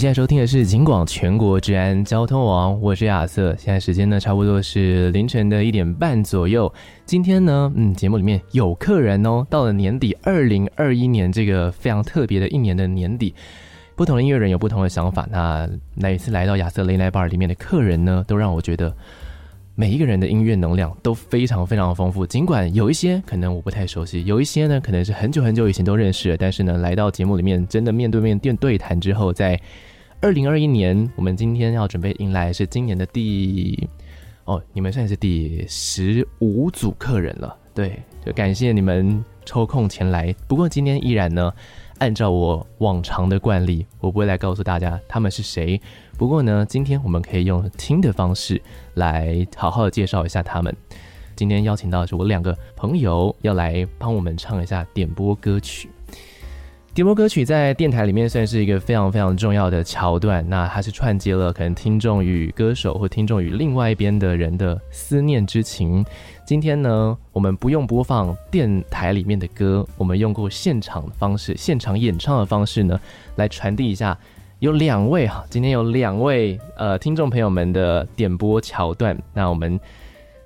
[0.00, 3.54] 现在收听的是警广全国治安交通网，我是亚瑟。
[3.58, 6.72] 现在时间呢，差不多是凌晨的一点半左右。
[7.04, 9.46] 今天呢，嗯，节目里面有客人哦。
[9.50, 13.34] 到了年底，二零二一年这个非常特别的一年的年底，
[13.94, 15.28] 不同的音乐人有不同的想法。
[15.30, 18.96] 那每次来到亚瑟雷莱堡里面的客人呢，都让我觉得
[19.80, 22.26] 每一个人的音乐能量都非常非常丰富。
[22.26, 29.58] 尽管有一些可能我不太熟悉，有一些呢可能是很久很久以前都认识了，但是呢，来到节目里面真的面对面电对谈之后，在
[30.20, 33.88] 二零二一年，我们今天要准备迎来是今年的第
[34.44, 37.56] 哦，你们算是第十五组客人了。
[37.72, 40.34] 对，就感谢你们抽空前来。
[40.46, 41.50] 不过今天依然呢，
[42.00, 45.78] 按照我往常的惯例，我不会来告诉大家他们是谁。
[46.16, 48.60] 不过呢，今天我们可以用听的方式
[48.94, 50.74] 来好好的介绍一下他们。
[51.36, 55.90] 今天邀请到的是我两个朋友，要来帮我们唱一下点播歌曲。
[56.92, 66.04] 点播歌曲在电台里面算是一个非常非常重要的桥段，那它是串接了可能听众与歌手或听众与另外一边的人的思念之情。
[66.44, 73.00] 今天呢，我们不用播放电台里面的歌，我们用过现场的方式、现场演唱的方式呢，
[73.36, 74.18] 来传递一下。
[74.58, 79.78] 有两位哈，今天有两位呃听众朋友们的点播桥段，那我们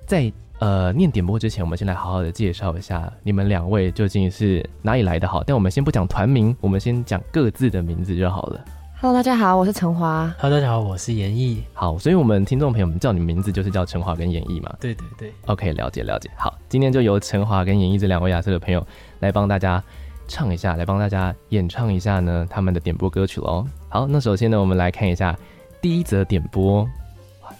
[0.05, 0.31] 在。
[0.59, 5.27] 呃，念点播之前，我们先来好好的介绍一下你们两位究竟是哪里来的。
[5.27, 8.65] 好，但我们先不讲团名，我们先讲各自的名字就好了。
[9.01, 10.33] Hello，大家好，我是陈华。
[10.39, 11.61] Hello，大家好，我是严艺。
[11.73, 14.73] 好，所以我们听众朋友们叫你们名字就是叫陈华跟严艺嘛？
[14.79, 15.33] 对对对。
[15.47, 16.31] OK，了解了解。
[16.37, 18.85] 好，今天就由陈华跟严艺这两位亚瑟的朋友
[19.19, 19.83] 来帮大家
[20.25, 23.67] 唱一下，来帮大家演唱一下呢他们的点播歌曲喽。
[23.89, 25.37] 好，那首先呢，我们来看一下
[25.81, 26.87] 第一则点播。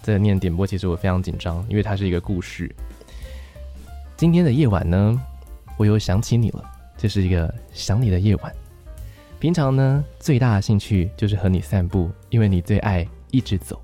[0.02, 2.72] 这个念点播其实我非常紧张，因为它是一个故事。
[4.16, 5.20] 今天的夜晚呢，
[5.76, 6.64] 我又想起你了。
[6.96, 8.50] 这是一个想你的夜晚。
[9.38, 13.78] 平常呢，最大的兴趣就是和你散步，因为你最爱一直走。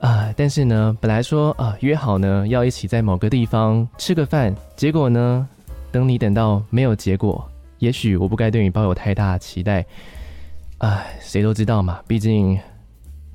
[0.00, 5.46] 啊，但是呢，本来说啊约好呢要一起在某个地方吃个饭，结果呢，
[5.92, 7.46] 等你等到没有结果，
[7.78, 9.84] 也许我不该对你抱有太大期待。
[10.78, 12.58] 唉，谁都知道嘛，毕竟。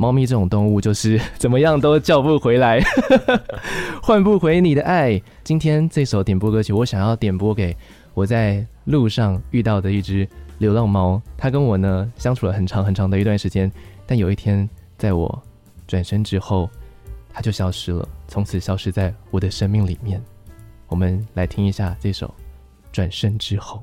[0.01, 2.81] 猫咪这种动物就是 怎么样都叫不回来，
[4.01, 5.21] 换不回你的爱。
[5.43, 7.77] 今天这首点播歌曲，我想要点播给
[8.15, 11.21] 我在路上遇到的一只流浪猫。
[11.37, 13.71] 它跟我呢相处了很长很长的一段时间，
[14.07, 14.67] 但有一天
[14.97, 15.39] 在我
[15.85, 16.67] 转身之后，
[17.31, 20.19] 它就消失了，从此消失在我的生命里面。
[20.87, 22.25] 我们来听一下这首
[22.91, 23.77] 《转身之后》。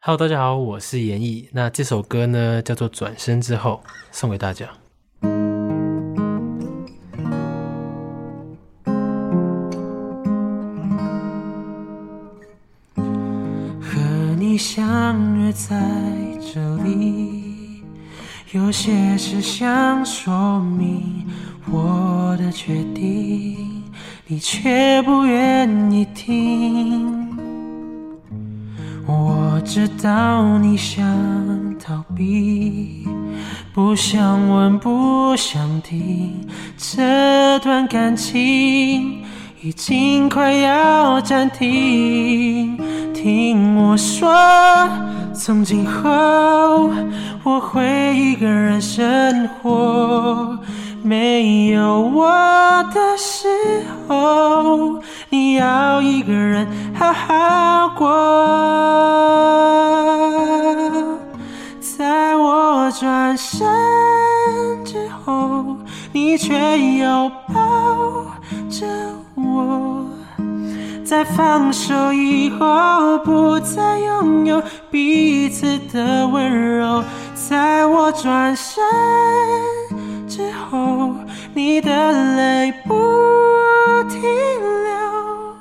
[0.00, 1.48] Hello，大家好，我是严艺。
[1.50, 3.80] 那这首歌呢叫做《转身之后》，
[4.12, 4.68] 送给大家。
[15.56, 15.74] 在
[16.52, 17.82] 这里，
[18.52, 21.26] 有些事想说明
[21.70, 23.82] 我的决定，
[24.26, 27.26] 你却不愿意听。
[29.06, 31.02] 我知道你想
[31.78, 33.08] 逃避，
[33.72, 36.46] 不想问，不想听，
[36.76, 39.22] 这段感情
[39.62, 42.76] 已经快要暂停。
[43.14, 44.28] 听我说，
[45.38, 46.90] 从今后
[47.44, 50.58] 我会一个人生活，
[51.02, 52.26] 没有我
[52.92, 53.46] 的时
[54.08, 58.06] 候，你要一个人好好过。
[61.80, 63.66] 在我转身
[64.84, 65.76] 之后，
[66.12, 66.56] 你却
[66.98, 68.26] 又抱
[68.68, 68.86] 着
[69.34, 70.06] 我。
[71.06, 74.60] 在放手以后，不再拥有
[74.90, 77.04] 彼此的温柔。
[77.32, 78.82] 在我转身
[80.26, 81.14] 之后，
[81.54, 82.94] 你的泪不
[84.10, 85.54] 停流。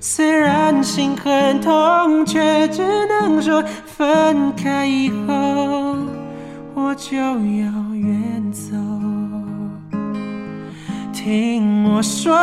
[0.00, 5.96] 虽然心很痛，却只能说分开以后，
[6.74, 7.36] 我就要
[7.94, 8.76] 远走。
[11.12, 12.36] 听我说。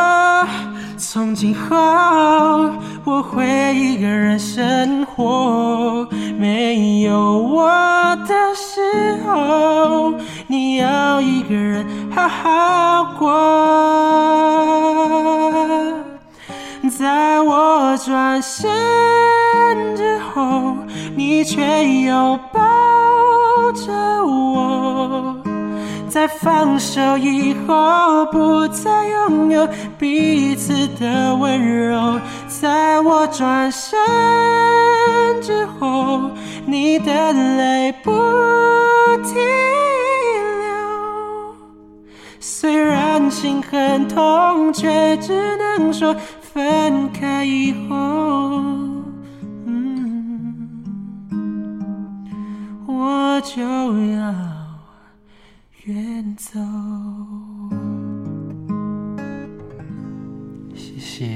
[1.00, 1.74] 从今后
[3.04, 6.06] 我会一个人生活，
[6.38, 7.70] 没有我
[8.28, 10.12] 的时候，
[10.46, 13.30] 你要一个人好好过。
[16.98, 18.70] 在我转身
[19.96, 20.76] 之后，
[21.16, 22.60] 你却又抱
[23.72, 23.90] 着
[24.26, 25.39] 我。
[26.10, 29.66] 在放手以后，不再拥有
[29.96, 32.20] 彼此的温柔。
[32.48, 33.96] 在我转身
[35.40, 36.30] 之后，
[36.66, 38.10] 你的泪不
[39.22, 39.34] 停
[40.60, 41.54] 流。
[42.40, 47.96] 虽然心很痛，却只能说分开以后，
[49.64, 50.82] 嗯，
[52.88, 54.59] 我就要。
[55.90, 56.60] 远走。
[60.72, 61.26] 谢谢，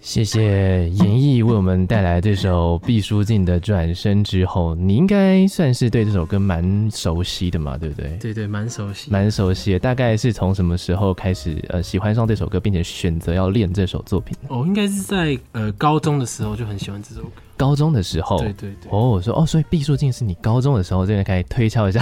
[0.00, 4.74] 谢谢严艺为我们带来这首毕书尽的《转身之后》。
[4.74, 8.16] 你应该算是对这首歌蛮熟悉的嘛，对不对？
[8.18, 9.78] 对对，蛮熟悉，蛮熟悉的。
[9.78, 14.34] 大概是从什么时候开始呃喜欢上这首歌，并且选择要练这首作品？
[14.48, 17.42] 哦，应该是在呃高中的时候就很喜欢这首歌。
[17.58, 22.00] 高中的时候，对对对，哦，我说哦，所以毕书尽是你高中的时候，这边可以推敲一下，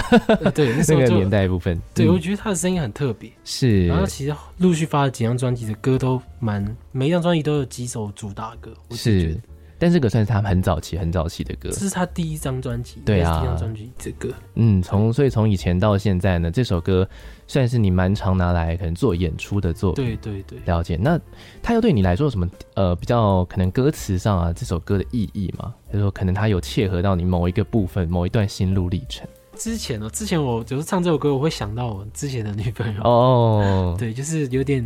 [0.53, 9.35] 对， 那，那个年代部分，对、嗯、我觉得他的声音很特别，是，然后其实陆续发了几张专辑的歌都蛮，每一张专辑都有几首主打歌，是，
[9.79, 17.07] 但这个算是他很早期、很早期的歌，这是他第一张专辑，对啊，第一张专辑这歌，嗯，从所以从以前到现在呢，这首歌。
[17.49, 20.97] 算是你蛮常拿来可能做演出的作品，对对对，了解。
[21.01, 21.17] 那
[21.63, 25.73] 它又对你来说有什么呃比较可能歌词上啊这首歌的意义吗？
[25.87, 29.25] 就是说可能它有切合到你某一个部分、某一段心路历程。
[29.55, 34.85] 之前呢，之前我就是唱这首歌，我会想到我之前的女朋友哦，对，就是有点，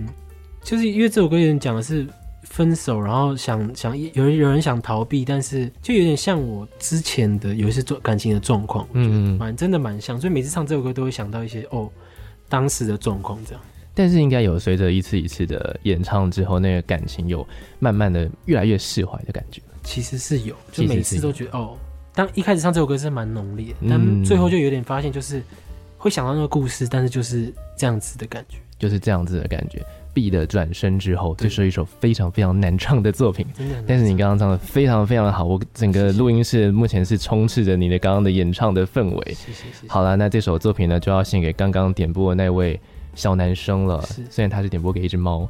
[0.62, 2.06] 就是因为这首歌有点讲的是
[2.51, 11.89] 分手，然后想想有人有人想逃避，但是就有点像我之前的有一些状感情的状况，嗯，蛮真的蛮像，所以每次唱这首歌都会想到一些哦。
[12.50, 13.63] 当时的状况这样，
[13.94, 17.48] 但是应该有随着一次一次的演唱之后，那个感情有
[17.80, 19.62] 慢慢的越来越释怀的感觉。
[19.83, 21.77] 其实是有，就每次都觉得哦，
[22.13, 25.42] 当一开始唱这首歌是蛮浓烈，但最后就有点发现，就是
[25.98, 29.81] 会想到那个故事，但是就是这样子的感觉，就是这样子的感觉。
[30.13, 33.46] 毕的转身之后，这是一首非常非常难唱的作品，
[33.88, 39.38] 但是你刚刚唱的非常非常的好，我整个录音室目前是充斥着你的刚刚的演唱的氛围。
[39.88, 42.80] 好了，那这首作品呢，就要献给刚刚点播的那位
[43.16, 44.02] 小男生了。
[44.30, 45.48] 虽然他是点播给一只猫。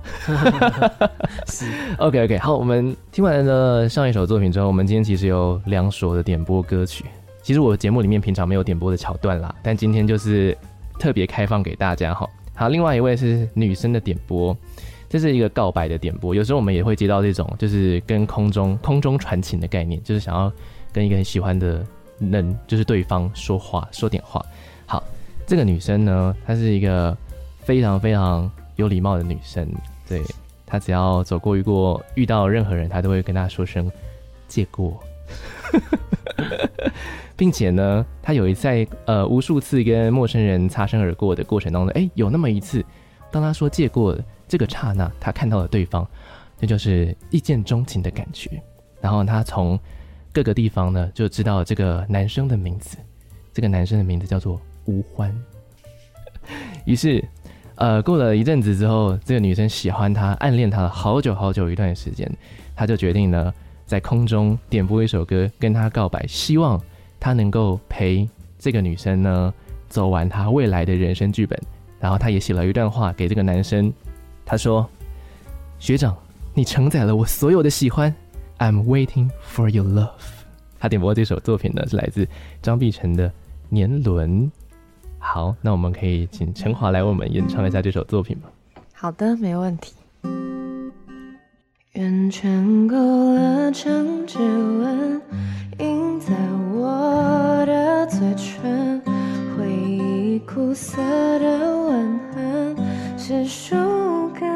[1.48, 1.66] 是。
[1.98, 7.06] OK OK，好，我们听完了上一首作品之后，我们今天其实有两首的点播歌曲。
[7.44, 10.56] 其实我的节目里面平常没有点播的桥段啦，但今天就是
[11.00, 12.30] 特别开放给大家哈。
[12.56, 14.56] 好，另外一位是女生的点播，
[15.09, 16.36] 这是一个告白的点播。
[16.36, 20.51] 有时候我们也会接到这种，就是跟空中空中传情的概念，就是想要
[20.94, 21.83] 跟一个很喜欢的
[22.19, 24.45] 人，就是对方说话说点话。
[24.86, 25.03] 好，
[25.48, 27.18] 这个女生呢，她是一个
[27.62, 29.68] 非常非常有礼貌的女生，
[30.07, 30.21] 对，
[30.65, 33.92] 她只要走过遇过遇到任何人，她都会跟她说声
[34.48, 35.01] 借过。
[37.36, 42.83] 并且呢，他有一次在呃无数次跟陌生人擦身而过的过程当中，哎，有那么一次，
[43.31, 44.18] 当他说借过
[44.48, 46.07] 这个刹那，他看到了对方，
[46.60, 48.62] 那就是一见钟情的感觉。
[49.00, 49.80] 然后他从
[50.31, 52.98] 各个地方呢就知道这个男生的名字，
[53.51, 55.36] 这个男生的名字叫做吴欢。
[56.86, 57.24] 于是，
[57.75, 62.32] 呃，过了一阵子之后，这个女生喜欢他，暗恋他了好久好久一段时间，
[62.75, 63.51] 他就决定呢
[63.91, 66.81] 在空中点播一首歌跟他告白，希望。
[67.19, 68.25] 他能够陪
[68.57, 69.53] 这个女生呢
[69.89, 71.62] 走完他未来的人生剧本，
[72.00, 73.91] 然后他也写了一段话给这个男生，
[74.45, 74.89] 他说
[75.77, 76.17] ：“学长，
[76.53, 78.15] 你承载了我所有的喜欢
[78.60, 80.10] ，I'm waiting for your love。”
[80.79, 82.25] 他点播这首作品呢是来自
[82.62, 83.27] 张碧晨的
[83.67, 84.45] 《年轮》。
[85.19, 88.50] 好，那我们可以请陈华来为我们演唱一下这首作品吗？
[88.93, 89.93] 好的，没问题。
[91.93, 95.21] 圆圈勾勒成指纹，
[95.79, 96.33] 印在
[96.74, 99.01] 我的嘴唇，
[99.57, 101.01] 回忆苦涩
[101.39, 102.75] 的吻痕
[103.17, 103.75] 是树
[104.39, 104.50] 根，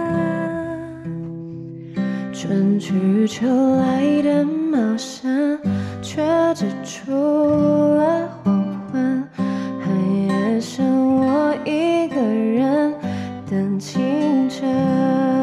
[2.32, 5.60] 春去秋来的茂盛，
[6.02, 6.24] 却
[6.56, 8.64] 只出了黄
[8.94, 9.28] 昏，
[9.82, 9.94] 寒
[10.26, 12.94] 夜剩我一个人
[13.50, 15.35] 等清晨。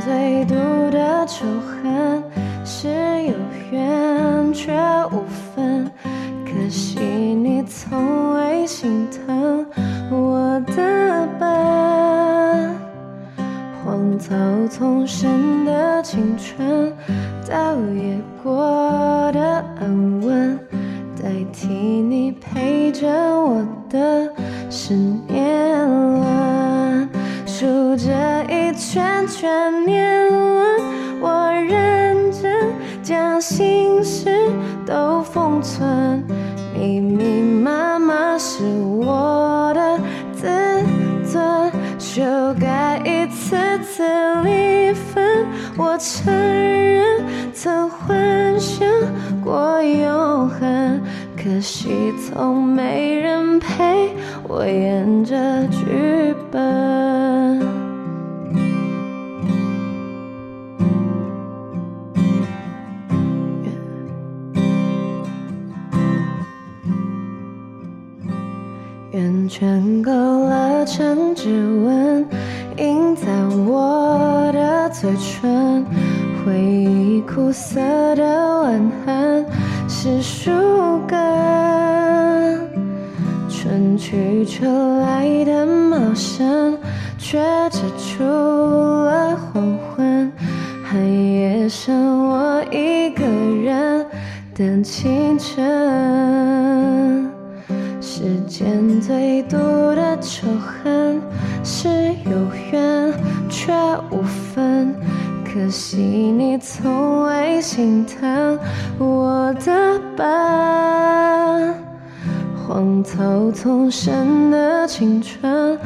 [0.00, 0.54] 最毒
[0.90, 2.22] 的仇恨
[2.64, 2.88] 是
[3.24, 3.34] 有
[3.72, 4.72] 缘却
[5.12, 5.90] 无分
[6.44, 9.66] 可惜你从未心疼。
[10.10, 12.76] 我的笨
[13.84, 14.34] 荒草
[14.70, 16.92] 丛生的青春
[17.48, 18.77] 倒也过
[45.80, 48.84] 我承认曾幻想
[49.44, 51.00] 过永恒，
[51.36, 54.10] 可惜从没人陪
[54.48, 55.36] 我演这
[55.68, 57.62] 剧本。
[69.12, 71.48] 圆圈勾勒成指
[71.84, 72.26] 纹，
[72.76, 73.26] 印在
[73.66, 74.47] 我
[74.88, 75.84] 嘴唇。
[76.44, 77.80] 回忆苦涩
[78.16, 79.44] 的吻痕
[79.88, 80.50] 是树
[81.06, 81.18] 根，
[83.48, 84.64] 春去秋
[85.00, 86.78] 来的茂盛，
[87.18, 87.38] 却
[87.70, 90.32] 遮住了黄昏。
[90.84, 94.06] 寒夜剩我一个人
[94.54, 95.77] 等清晨。
[98.18, 99.56] 世间最毒
[99.94, 101.22] 的仇恨
[101.62, 101.88] 是
[102.24, 102.32] 有
[102.72, 103.14] 缘
[103.48, 103.72] 却
[104.10, 104.92] 无分，
[105.44, 108.58] 可惜你从未心疼
[108.98, 111.76] 我的笨。
[112.66, 115.78] 荒草丛生的青春，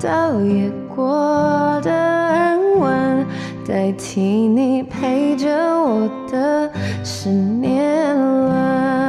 [0.00, 3.26] 倒也过的安稳，
[3.66, 5.48] 代替你陪着
[5.82, 6.70] 我的
[7.02, 8.99] 是年轮。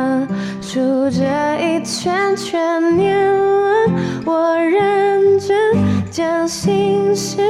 [0.74, 1.22] 数着
[1.60, 3.94] 一圈圈年轮，
[4.26, 5.76] 我认真
[6.10, 7.42] 将心事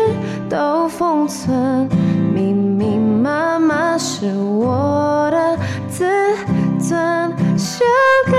[0.49, 1.87] 都封存，
[2.33, 5.55] 密密麻麻是我的
[5.87, 6.09] 自
[6.79, 7.85] 尊，修
[8.25, 8.33] 改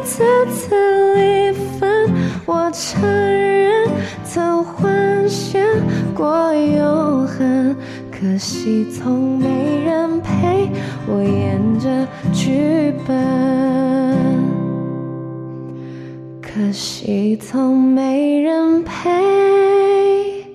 [0.00, 2.10] 一次次离分，
[2.46, 3.86] 我承认
[4.24, 5.60] 曾幻想
[6.14, 7.76] 过永恒，
[8.24, 10.70] 可惜从没人陪
[11.06, 13.14] 我演着剧本。
[16.40, 20.46] 可惜从没人陪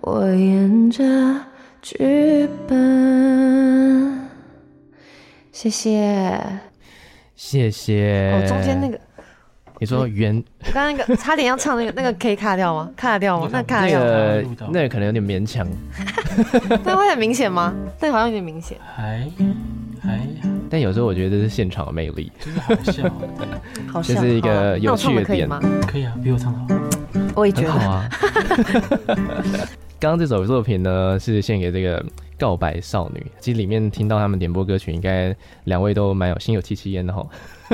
[0.00, 1.04] 我演着
[1.80, 4.28] 剧本。
[5.52, 6.42] 谢谢，
[7.36, 8.32] 谢谢。
[8.34, 8.98] 哦，中间那个，
[9.82, 10.32] 你说原，
[10.72, 12.88] 刚刚那个 差点要唱那个，那个可以卡掉吗？
[12.96, 13.48] 卡得掉吗？
[13.50, 13.98] 那卡掉。
[13.98, 15.66] 那个那个可能有点勉强。
[16.86, 17.74] 那会很明显吗？
[18.00, 18.78] 那个好像有点明显。
[18.94, 19.28] 还
[20.00, 20.20] 还。
[20.70, 23.10] 但有时候我觉得这是现场的魅力，真的好笑，
[23.92, 25.48] 好笑，就是一个有趣的点。
[25.84, 26.66] 可以啊，比我唱的好。
[27.34, 27.72] 我也觉得。
[27.72, 28.08] 好啊。
[29.98, 32.00] 刚刚这首作品呢，是献给这个
[32.42, 33.24] 告白少女。
[33.38, 35.32] 其实里面听到他们点播歌曲，应该
[35.64, 37.24] 两位都蛮有心有戚戚焉的哈。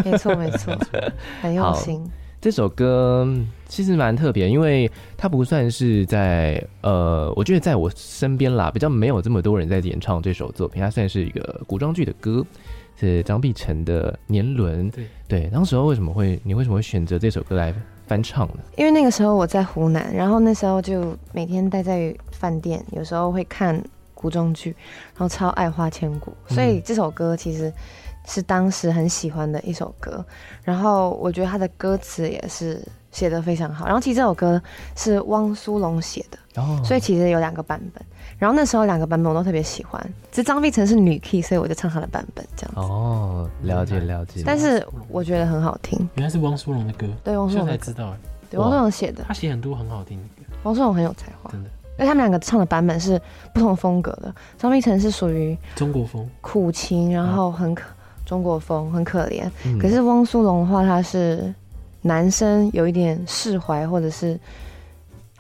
[0.04, 0.76] 没错没错，
[1.40, 2.04] 很用心。
[2.38, 3.26] 这首歌
[3.66, 10.82] 其实蛮特别，因为它不算是在呃，我觉得在我身边啦，比较没有这么多人在演唱这首作品。
[10.82, 12.44] 它算是一个古装剧的歌。
[13.00, 14.90] 是张碧晨的《年轮》。
[14.94, 17.72] 对对，当时候为什么会你为什么会选择这首歌来
[18.08, 18.56] 翻唱呢？
[18.76, 23.80] 因为那个时候我在湖南，然后那时候就每天待在饭店，有时候会看
[24.20, 24.74] 古装剧，
[25.14, 27.72] 然后超爱花千骨，所以这首歌其实
[28.26, 30.24] 是当时很喜欢的一首歌。
[30.64, 33.86] 然后我觉得他的歌词也是写的非常好。
[33.86, 34.60] 然后其实这首歌
[34.96, 38.04] 是汪苏泷写的，哦，所以其实有两个版本。
[38.38, 42.80] 然后那时候两个版本我都特别喜欢，这张碧晨是女 key，所以我就唱她的版本这样子。
[42.80, 44.42] 哦，了解了解。
[44.44, 46.08] 但是我觉得很好听。
[46.14, 48.16] 原来是汪苏泷的歌，对，汪苏泷才知道。
[48.50, 50.42] 对，汪苏泷写的，他写很多很好听的歌。
[50.64, 51.70] 汪苏泷很有才华，真的。
[51.98, 53.20] 因为他们两个唱的版本是
[53.52, 54.34] 不同风格的。
[54.56, 57.84] 张碧晨是属于中国风，苦情，然后很可
[58.24, 59.50] 中国风，很可怜。
[59.78, 61.54] 可是汪苏泷的话，他是
[62.02, 64.38] 男生，有一点释怀，或者是。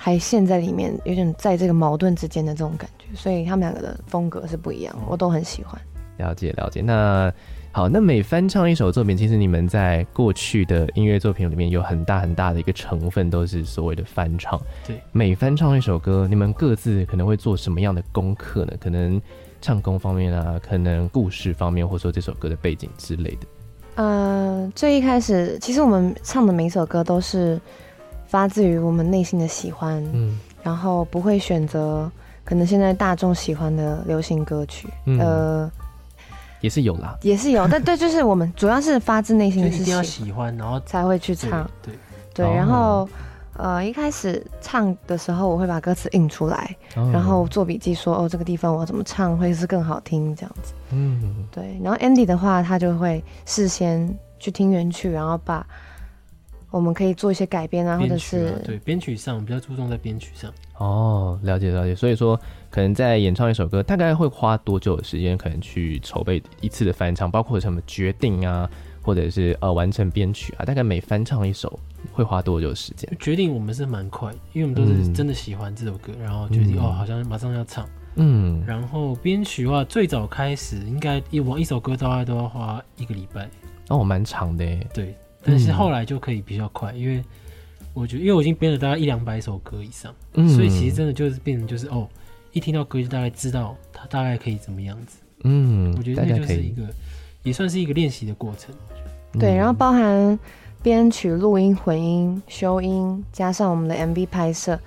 [0.00, 5.76] 还陷在里面，有点在这个矛盾之间的这种感觉，所以他们两个的风格是不一样，我都很喜欢。
[6.18, 7.28] 了解了解，那
[7.78, 14.60] 好，那每翻唱一首作品，其实你们在过去的音乐作品里面有很大很大的一个成分都是所谓的翻唱。
[14.84, 18.72] 对，每翻唱一首歌，你们各自可能会做什么样的功课呢？
[18.80, 19.22] 可能
[19.60, 23.46] 唱功方面啊，可能故事方面，或者说这首歌的背景之类的。
[23.94, 27.60] 呃，最一开始，其实我们唱的每一首歌都是。
[28.26, 32.10] 发自于我们内心的喜欢，嗯，然后不会选择
[32.44, 35.72] 可能现在大众喜欢的流行歌曲，嗯、呃，
[36.60, 41.94] 也是有啦，也是有，但对，就是我们 主要是发自内心的是一定要喜欢，然后才会去唱，对
[42.34, 43.08] 对，然后
[43.54, 50.72] 呃，一开始唱的时候，我会把歌词印出来，哦、然后做笔记说，哦，这个地方我要怎么唱会是更好听，这样子。
[50.90, 51.76] 嗯，对。
[51.82, 55.66] 然后 Andy 的话，他就会事先去听原曲，然后把
[56.70, 60.52] 我们可以做一些改编啊，啊或者是对编曲上比较注重在编曲上。
[60.76, 61.96] 哦，了解了解。
[61.96, 68.68] 所以说，可能在演唱一首歌，大概会花多久的时间，可能去筹备一次的翻唱，包括什么决定啊，
[69.02, 71.78] 或者是呃完成编曲啊，大概每翻唱一首。
[72.12, 73.10] 会花多久时间？
[73.18, 77.88] 决定我们是蛮快，因为我们都是真的喜欢这首歌，嗯、然后决定、嗯、哦，好像马上要唱。
[78.14, 83.50] 嗯，然后编曲的话，最早开始应该一我一首歌大概都要花一个礼拜。
[83.88, 84.64] 哦，蛮长的。
[84.94, 87.22] 对，但是后来就可以比较快，嗯、因为
[87.92, 92.08] 我觉得，因为我已经编了大概一两百首歌以上，嗯、所以其实真的就是变成就是哦，
[92.58, 95.18] 一听到歌就大概知道它大概可以怎么样子。
[95.44, 96.82] 嗯，我觉得那就是一个
[97.42, 98.74] 也算是一个练习的过程。
[99.38, 100.38] 对，然后包含。
[100.80, 104.78] 编曲、录音、混音、修音，加上我们的 MV 拍摄，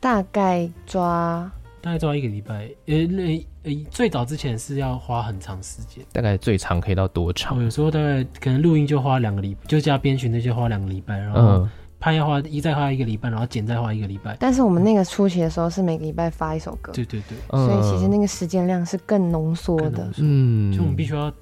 [0.00, 1.48] 大概抓
[1.80, 2.68] 大概抓一个礼拜。
[2.86, 7.62] 呃，那呃最早之前是要花很长时间，大概最长可以到多长？
[7.62, 11.68] 有时候大概可能录音就花两个礼拜，就加编曲那些花两个礼拜，然后
[12.02, 14.36] 拍要花一再花一个礼拜，然后剪再花一个礼拜。
[14.40, 20.12] 但是我们那个初期的时候是每个礼拜发一首歌，对对对，所以其实那个时间量是更浓缩的。
[20.16, 21.32] 嗯，就我们必须要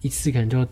[0.00, 0.66] 一次可能就。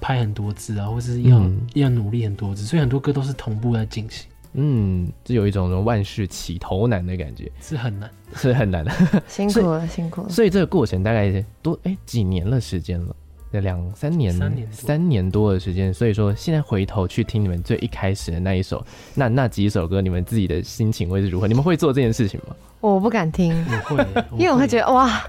[0.00, 4.30] 拍很多次啊，或是要、嗯、要努力很多次，所以很多歌都是同步在进行。
[4.52, 8.92] 嗯，就有一种万事起头难的感觉，是很难，是很难的，
[9.26, 10.28] 辛苦了，辛苦了。
[10.28, 13.16] 所以这个过程大概多哎、欸、几年了时间了，
[13.58, 15.92] 两三年，三年三年多的时间。
[15.92, 21.48] 所以说现在回头去听你们最一开始的那一首，那那几首歌，你们自己的心情会是如何？
[21.48, 22.54] 你们会做这件事情吗？
[22.80, 24.06] 我不敢听，我会，
[24.38, 25.20] 因为我会觉得哇，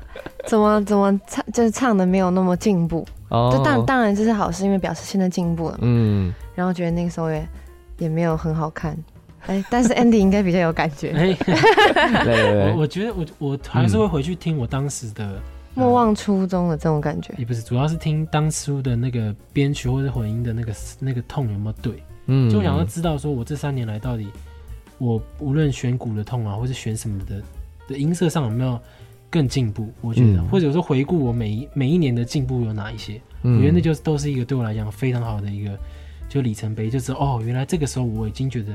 [0.45, 3.05] 怎么怎么唱，就是唱的没有那么进步。
[3.29, 5.77] 哦，这当当然这是好事，因为表示现在进步了。
[5.81, 7.47] 嗯，然后觉得那个时候也
[7.97, 8.97] 也没有很好看，
[9.47, 11.11] 哎，但是 Andy 应该比较有感觉。
[11.15, 11.35] 哎，
[12.73, 15.41] 我我觉得我我还是会回去听我当时的
[15.73, 17.33] 莫忘初衷的这种感觉。
[17.37, 22.01] 也不是，主要是听当初的那个编曲或者混音的那个那个痛有没有对。
[22.27, 24.27] 嗯，就想要知道说我这三年来到底
[24.97, 27.41] 我无论选鼓的痛啊，或是选什么的
[27.87, 28.79] 的音色上有没有。
[29.33, 35.71] 更进步，我觉得，嗯、或者说回顾我每一每一年的进步有哪一些，嗯、我觉得那就是都是一个对我来讲非常好的一个
[36.27, 38.73] 就里程碑，就是哦，原来这个时候我已经觉得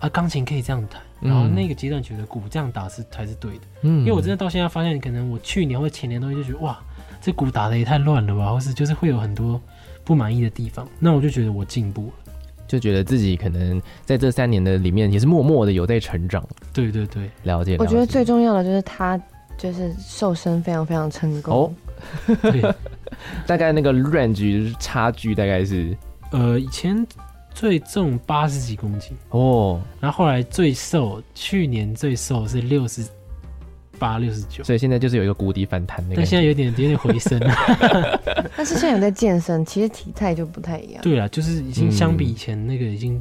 [0.00, 6.78] 啊，钢琴可以这样弹，嗯、然后那个阶段觉得鼓这样打是才是对的，嗯，因为我真的到现在发现，可能我去年或前年东西就觉得哇，
[7.20, 9.60] 这鼓打得也太乱了吧，或是就是会有很多
[10.04, 12.34] 不满意的地方，那我就觉得我进步了，
[12.66, 17.72] 就觉得自己可能在这三年的里面也是默默的有在成长，对对对，了解。
[17.72, 17.84] 了解。
[17.84, 19.20] 我觉得最重要的就是他。
[19.58, 21.72] 就是瘦身非常非常成功哦，
[22.40, 22.60] 对，
[23.46, 25.96] 大概那个 range 差距大概是，
[26.32, 27.06] 呃，以前
[27.54, 33.04] 最重八十几公斤哦，然后后来最瘦，去年最瘦是六十
[33.98, 38.20] 八、六十九，所以现在就是有一个谷底反弹那个，但现在有点有点回升了，
[38.56, 41.02] 但是现在有在健身，其实体态就不太一样。
[41.02, 43.20] 对啊，就是已经相比以前那个已经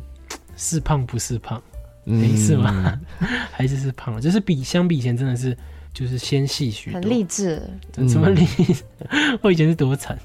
[0.57, 1.61] 是胖不是胖，
[2.03, 2.99] 没事吗？
[3.51, 5.55] 还是是胖了，就是比相比以前真的是。
[5.93, 7.61] 就是纤细许多，很励志。
[7.91, 8.45] 怎么励
[9.43, 10.17] 我以前是多惨。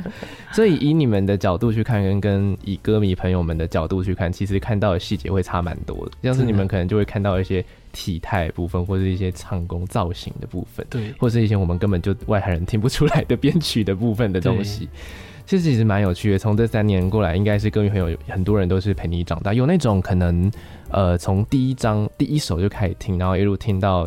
[0.52, 6.12] 所以以你们的角度去看，跟跟以歌迷朋友们的角度去看，其实看到的细节会差蛮多的。
[6.22, 14.88] 像是你们可能就会看到一些体态部分，或者一些唱功造型的部分，对，或是一些我们根本就外行人听不出来的编曲的部分的东西。
[15.46, 16.38] 其实其实蛮有趣的。
[16.38, 19.54] 从这三年过来，应该是歌迷朋友很多人都是陪你长大。
[19.54, 20.50] 有那种可能，
[20.90, 24.06] 呃，从第一章第一首就开始听，然后一路听到。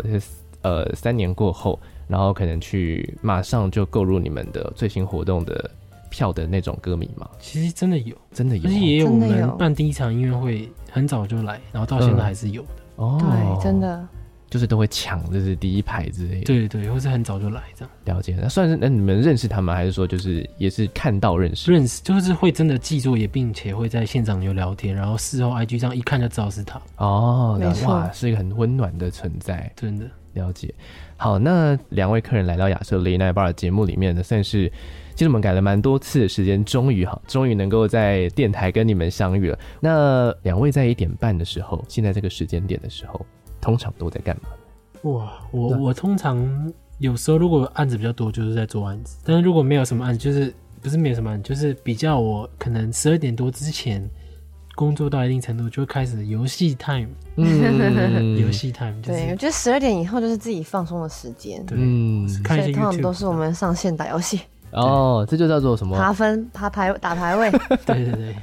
[0.62, 5.70] 呃，三年过后，然后可能去马上就购入你们的最新活动的
[6.10, 7.30] 票的那种歌迷吗？
[7.40, 12.70] 其实真的有，真的有，而且也有我们办第一场音乐会很早就来，然后到现在还是有的。
[12.96, 14.08] 哦，对，真的。
[14.50, 16.46] 就是都会抢，就是第一排之类的。
[16.46, 17.92] 对对，或是很早就来这样。
[18.06, 21.72] 了解，那算是那你们认识他们，还是说就是也是看到认识？
[21.72, 26.82] 认识就是会真的记住也，并且会在现场有聊天，然后事后 IG 上一看就知道是他。
[26.98, 30.74] 哦，没错，哇，是一个很温暖的存在，真的了解。
[31.18, 34.72] 好，那两位客人来到亚瑟雷奈巴尔节目里面呢，算是
[35.16, 39.60] 其实我们改了蛮多次的时间，终于哈，终于能够在电台跟你们相遇了。
[39.82, 43.26] 那两位在一点半的时候，现在这个时间点的时候，
[43.60, 44.50] 通常都在干嘛？
[45.10, 54.10] 哇，我我通常有时候如果案子比较多，就是在做案子；但是如果没有什么案子，就是不是没有什么案子，就是比较我可能十二点多之前
[54.80, 57.10] 工作到一定程度，就会开始游戏 time。
[57.36, 58.96] 嗯， 游戏 time。
[59.02, 61.62] 对，我觉得十二点以后就是自己放松的时间。
[61.66, 64.40] 对，嗯，所以通常都是我们上线打游戏。
[64.72, 65.98] 哦，这就叫做什么？
[65.98, 67.52] 爬分、爬排、打排位。
[67.86, 68.36] 对对对，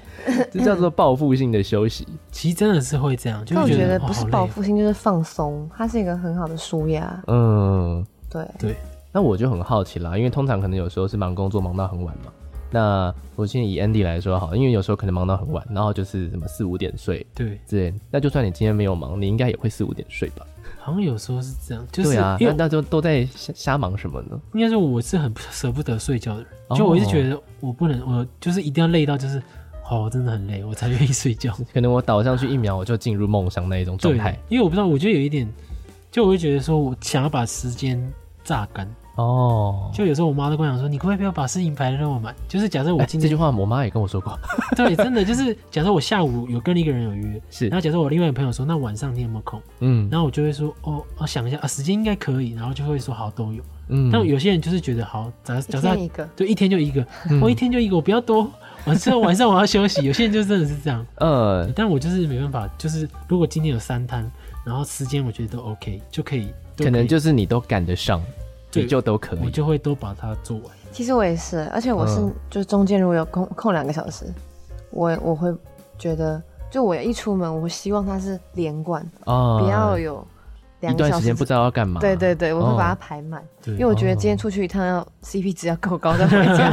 [0.53, 2.07] 这叫做报复性的休息。
[2.31, 7.23] 其实真的是会这样，就我觉得得不是报复性，就是放松，它是一个很好的舒压。
[7.29, 8.77] 嗯，对对。
[9.11, 12.31] 那我就很好奇啦，因为通常可能有时候是忙工作忙到很晚嘛。
[12.71, 17.95] 那我现在以 Andy 来说好，因为有时候可能忙到很晚，然后就是什么四五点睡，对，对。
[18.11, 20.47] 那就算你今天没有忙，你应该也会四五点睡吧？
[20.81, 24.41] 好像有时候是这样，就是对啊，那那就都在瞎瞎忙什么呢？
[24.55, 29.43] 应该是我是很舍不得睡觉的人，就我一直觉得我不能，我就是一定要累到就是，
[29.89, 31.57] 哦，我真的很累，我才愿意睡觉。
[31.73, 34.39] 可能我倒上去一秒，我就进入梦乡那一种状态。
[34.49, 35.49] 因为我不知道，我觉得有一点，
[36.11, 38.01] 就我会觉得说我想要把时间
[38.45, 38.89] 榨干。
[39.17, 42.35] 哦，就有时候我妈都跟我讲说，你可不可以不要把事情排得那么满？
[42.47, 44.39] 就是假设我今天、欸、这句话，我妈也跟我说过。
[44.77, 49.61] 对，真的就是假设我下午有跟一个人有约，是，然后假设我另外一个朋友说，那晚上你有没有空？
[49.81, 53.63] 嗯，然后我就会说，哦，我想一下啊，时间应该可以，然后就会说好都有。
[53.89, 58.51] 嗯，但有些人就是觉得好，假假设一个，对，一天就一个，嗯、我一天就一个，我不要多。
[58.85, 60.05] 晚 上晚上我要休息。
[60.05, 64.31] 有些人就真的是这样，呃，但我就是没办法，就是如果今天有三摊，
[64.65, 68.21] 然后时间我觉得都 OK，就可以，可以可能就是你都赶得上。
[68.83, 70.67] 对，就都可以，我就会都把它做完。
[70.93, 74.25] 其实我也是，而且我是，嗯、就是中间如果有空空两个小时，
[74.91, 75.55] 我我会
[75.99, 80.27] 觉得，就我一出门，我希望它是连贯，哦，不要有
[80.81, 82.01] 两个小时，一段时间不知道要干嘛。
[82.01, 86.73] 对对对，我会把它排满，哦，因为我觉得今天出去一趟要 CP 值要够高再回家。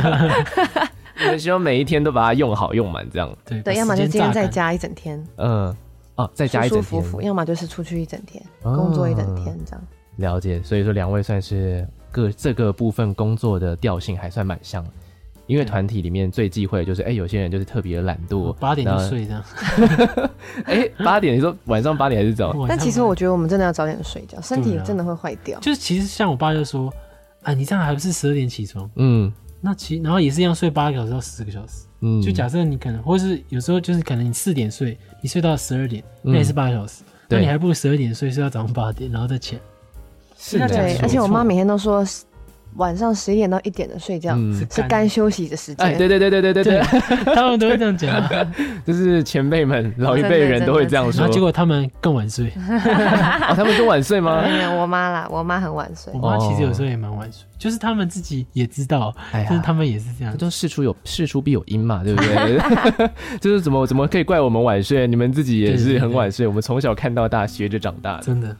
[1.19, 3.29] 你们希望每一天都把它用好用满，这样。
[3.45, 5.75] 对对，要么就今天在家一整天，嗯，
[6.15, 9.81] 哦，再加一整天，舒舒服服，要么就是出去一整天，哦，工作一整天这样。
[10.17, 14.85] 了解，所以说两位算是各这个部分工作的调性还算蛮像，
[15.47, 19.43] 因为团体里面最忌讳的就是，哎、欸，有些人就是特别的懒惰，八点就睡这样。
[20.65, 22.53] 哎、欸，八点，你说晚上八点还是早？
[22.67, 25.59] 但其实我觉得我们真的要早点睡觉，身体真的会坏掉。
[25.59, 26.93] 就是其实像我爸就说，
[27.41, 28.89] 啊，你这样还不是十二点起床？
[28.95, 31.85] 嗯，那其然后也是一样睡八个小时到十个小时。
[32.01, 37.03] 嗯，就假设你可能，或是有时候就是可能你四点睡，你睡到十二点，那也是八个小时。
[37.29, 39.61] 那、嗯、你还不如十二点睡，睡到早上八点，然后再起来。
[40.43, 42.05] 是的，对，而且我妈每天都说，
[42.75, 44.35] 晚上十一点到一点的睡觉
[44.69, 45.85] 是该休息的时间。
[45.85, 48.29] 哎，对对对对对对对，他们都会这样讲，
[48.83, 51.27] 就是前辈们、 老一辈人都会这样说。
[51.29, 52.51] 结果他们更晚睡，
[53.55, 54.41] 他们更晚睡吗？
[54.41, 56.11] 没有，我妈啦，我妈很晚睡。
[56.13, 59.15] 我妈其实有时候也蛮晚睡，就是他们自己也知道，
[59.47, 60.35] 就是他们也是这样。
[60.35, 63.09] 都事出有事出必有因嘛，对不对？
[63.39, 65.05] 就是怎么怎么可以怪我们晚睡？
[65.07, 68.55] 你们自己也是很晚睡，我们从小看到大，学着长大的，真的。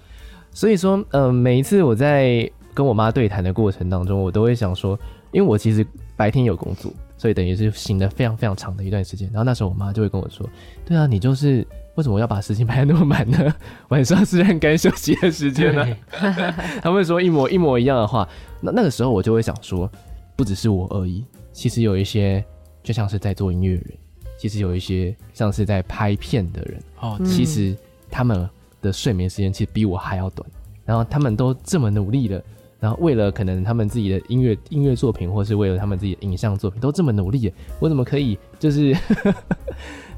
[0.53, 4.97] 所以说，嗯、呃，每一次我在跟我妈对谈的过程当中，我都会想说，
[5.31, 5.85] 因为我其实
[6.15, 9.27] 白天有工作，所以等于是醒了非常非常长的一段时间。
[9.33, 10.47] 然后那时候我妈就会跟我说
[10.85, 13.53] ：“对啊，你就是为什么要把事情排得那么满呢？
[13.89, 15.87] 晚上是很该休息的时间呢。
[16.81, 18.27] ”他们说一模一模一样的话。
[18.61, 19.89] 那那个时候我就会想说，
[20.35, 22.43] 不只是我而已，其实有一些
[22.83, 23.93] 就像是在做音乐人，
[24.37, 27.75] 其实有一些像是在拍片的人，哦，其实
[28.09, 28.47] 他们。
[28.83, 30.47] 的睡眠时间其实比我还要短，
[30.85, 32.43] 然后他们都这么努力的，
[32.79, 38.95] 然后为了可能他们自己的音乐音乐作品，或是为了他们自己的影像作品，都这么努力，我怎么可以就是？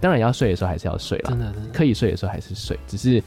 [0.02, 3.24] 当然要睡的时候还是要睡了，真的，真的可以睡的时候还是睡，只是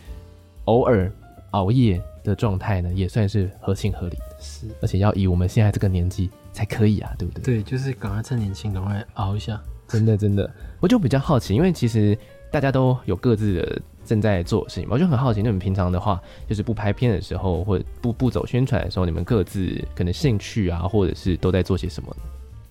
[0.66, 1.10] 偶尔
[1.52, 4.36] 熬夜的状态呢，也算是合情合理的。
[4.38, 7.42] 是，而且要以我们现在这个年纪才可以啊，对不对？
[7.42, 9.60] 对，就是赶快趁年轻，赶快熬一下。
[9.88, 10.48] 真的，真的，
[10.78, 12.16] 我就比较好奇，因为其实
[12.50, 13.82] 大家都有各自的。
[14.08, 16.18] 正在做的事情，我就很好奇，那你们平常的话，
[16.48, 22.22] 就是不拍片的时候，或者不不走宣传的时候，你们各自可能兴趣啊，或者是都在做些什么呢？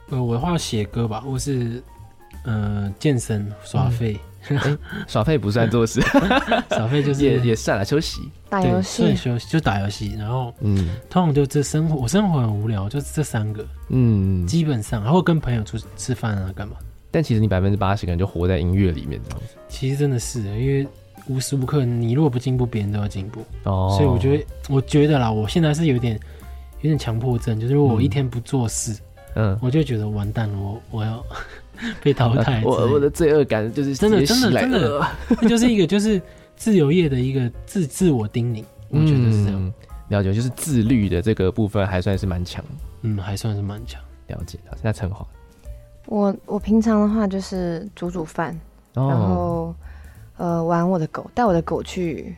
[0.10, 1.82] 呃，我的话写歌吧，或是
[2.44, 4.22] 呃健身耍废、嗯欸。
[5.08, 6.00] 耍废不算做事，
[6.72, 10.16] 耍废就是也也算了，休息打游戏，休息就打游戏。
[10.18, 16.78] 然后嗯，通常就这生活，我生活很无聊，就这三个，嗯，基本上，然后跟朋友出去吃饭啊，干嘛？
[17.12, 19.56] 但其实你百分之八十可能就活在音乐里面这样子。
[19.68, 20.88] 其实真的是，因为。
[21.28, 23.42] 无时无刻，你如果不进步，别人都要进步。
[23.64, 26.20] 哦，所以我觉得，我觉得啦，我现在是有点，
[26.82, 28.98] 有点强迫症，就是如果我一天不做事，
[29.36, 31.24] 嗯，我就觉得完蛋了，我我要
[32.02, 32.62] 被淘汰。
[32.64, 35.08] 我我的罪恶感就是真的真的真的，
[35.42, 36.22] 那就是一个就是
[36.56, 39.56] 自由业的一个自自我叮咛，我觉得是这样。
[39.56, 39.74] 嗯，
[40.10, 42.64] 了解，就是自律的这个部分还算是蛮强。
[43.02, 44.02] 嗯，还算是蛮强。
[44.28, 45.26] 了解，那陈华，
[46.06, 48.58] 我我平常的话就是煮煮饭，
[48.94, 49.76] 哦，然后。
[50.38, 52.36] 呃，玩我的狗，带我的狗去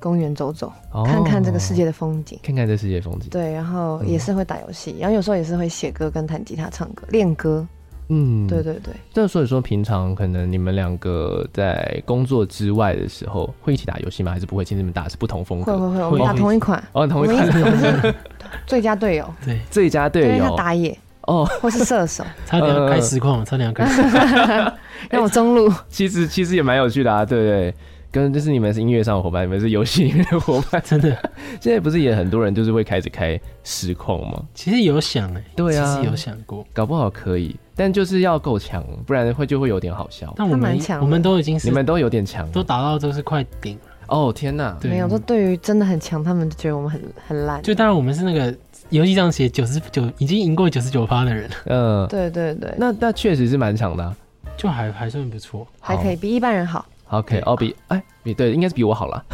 [0.00, 3.28] 公园走走，哦，看看这个世界的风景，看看这世界风景。
[3.30, 7.66] 对，然后也是会打游戏，嗯，然后有时候也是会写歌跟弹吉他、唱歌、练歌。
[8.08, 8.92] 嗯，对对对。
[9.12, 14.32] 这所以说，平常可能你们两个在工作之外的时候，会一起打游戏吗？
[14.32, 14.64] 还是不会？
[14.64, 15.78] 其实你们打是不同风格。
[15.78, 16.82] 会会会，我们打同一款。
[16.92, 18.14] 哦，同一款。
[18.66, 19.34] 最佳队友。
[19.44, 20.44] 对， 最佳队友。
[20.44, 20.98] 他打野。
[21.26, 24.72] 哦，或是射手， 差点要开实况，呃、差点要开实况，
[25.10, 25.72] 让我中路。
[25.88, 27.74] 其实其实也蛮有趣的啊，对不对？
[28.10, 31.08] 跟就是你们是音乐上的伙伴，你们是游戏里面的伙伴，真的。
[31.58, 34.42] 现在不是也很多人就是会开始开实况吗？
[34.52, 40.30] 其实有想哎、欸，对啊，其实有想过，搞不好可以，但就是要够强，不然会就会有点好笑。
[40.36, 43.80] 但我们我们都已经是你们都有点强，都达到都是快顶了。
[44.08, 47.62] 哦天哪，没有，都对于真的很强，他们就觉得我们很很烂。
[47.62, 48.54] 就当然我们是那个
[48.92, 51.50] 游戏上写九十九，已经赢过九十九趴的人。
[51.64, 54.14] 嗯，对对对，那那确实是蛮强的、啊，
[54.54, 56.84] 就还还算不错，还可以比一般人好。
[57.08, 59.24] OK，哦，比哎，比对，应该是比我好了，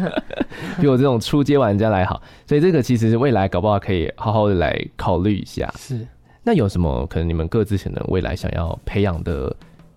[0.78, 5.72] 比我这种初阶玩家来好，所以这个其实是未来搞不好可以好好的来考虑一下。
[5.78, 6.06] 是，
[6.42, 9.54] 那有什么可能你们各自可能未来想要培养的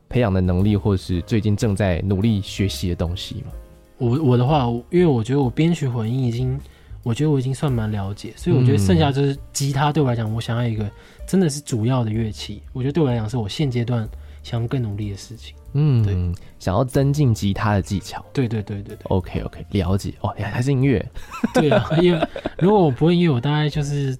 [0.07, 3.51] 培养的能力，或是最近正在努力学习的东西吗？
[3.97, 6.59] 我我的话，因为我觉得我编曲混音已经，
[7.03, 10.89] 我觉得我已经算蛮了解，所以我觉得剩下就是吉他对我来讲，我想要一个
[11.27, 14.07] 真的是主要的乐器，我觉得对我来讲是我现阶段
[14.41, 15.53] 想要更努力的事情。
[15.73, 16.13] 嗯，对，
[16.59, 18.23] 想要增进吉他的技巧。
[18.31, 19.05] 对对对对对。
[19.05, 20.13] OK OK，了解。
[20.21, 21.03] 哦，还是音乐。
[21.53, 22.27] 对啊，因为
[22.59, 24.15] 如果我不会音乐，我大概就是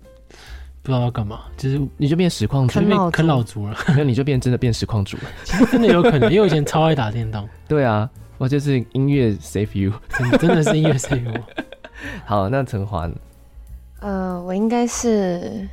[0.82, 3.78] 不知道要干嘛，就是你就变实况主，变啃老族了。
[3.94, 5.24] 没有，你就变真的变实况主了。
[5.44, 7.48] 其实真的有可能，因为我以前超爱打电动。
[7.68, 11.42] 对啊，我就是音乐 save you，真的真的是音乐 save you。
[12.26, 13.10] 好，那陈华？
[14.00, 15.68] 呃，我应该是。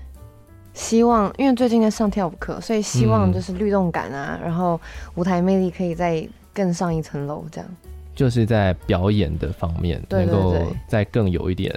[0.73, 4.81] 希望，因为最近在上跳舞课，所以希望就是律动感啊，嗯、然后
[5.16, 7.69] 舞台魅力可以再更上一层楼，这样。
[8.14, 10.55] 就是在表演的方面，能够
[10.87, 11.75] 再更有一点。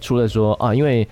[0.00, 1.06] 除了说啊，因为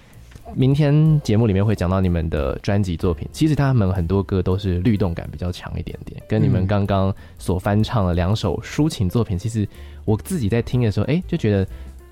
[0.55, 9.69] 明天节目里面会讲到你们的专辑作品，其实他们很多歌都是律动感比较强一点点，跟你们刚刚所翻唱的两首抒情作品，其实
[10.07, 11.67] 我自己在听的时候，哎，就觉得。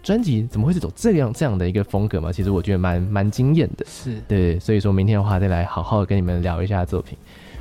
[0.09, 2.33] 专辑怎么会是走这样这样的一个风格嘛？
[2.33, 7.19] 其实我觉得蛮蛮惊艳的，是对，所以说明天的话再来好好的跟你们聊一下作品。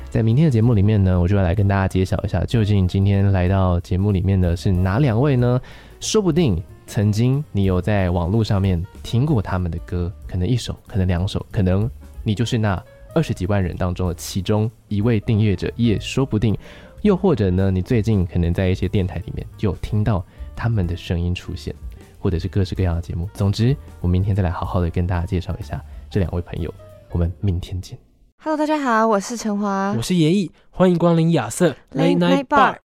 [0.08, 5.60] 在明天的节目里面呢，我就要来跟大家揭晓一下，究竟今天来到节目里面的是哪两位呢？
[6.00, 11.86] 说不定曾经你有在网络上面听过他们的歌，可能一首，可能两首，可能
[12.24, 12.82] 你就是那
[13.14, 16.56] 二十几万人当中的其中一位订阅者，也说不定。
[17.02, 20.24] 又或者呢，你最近可能在一些电台里面就有听到
[20.56, 21.74] 他们的声音出现。
[22.18, 26.72] 或者是各式各样的节目，总之，我明天再来好好的跟大家介绍一下这两位朋友。
[27.10, 27.98] 我们明天见。
[28.42, 32.76] Hello，大家好，我是陈华，我是严艺，欢迎光临亚瑟 Late Night Bar。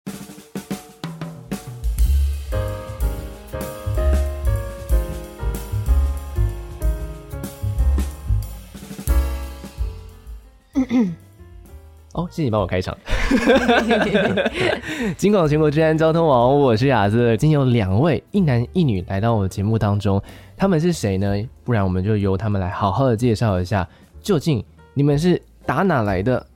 [12.13, 12.97] 哦，谢谢你帮我开场。
[15.17, 17.37] 金广全国治安交通网，我是雅子。
[17.37, 20.21] 今天有两位一男一女来到我的节目当中，
[20.57, 21.35] 他们是谁呢？
[21.65, 23.89] 不然我们就由他们来好好的介绍一下，
[24.21, 24.63] 究竟
[24.95, 26.47] 你们是打哪来的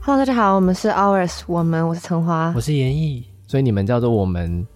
[0.00, 4.66] ？Hello，大家好，我们是 Ours，我们我是陈华，我是严毅，所以你们叫做我们。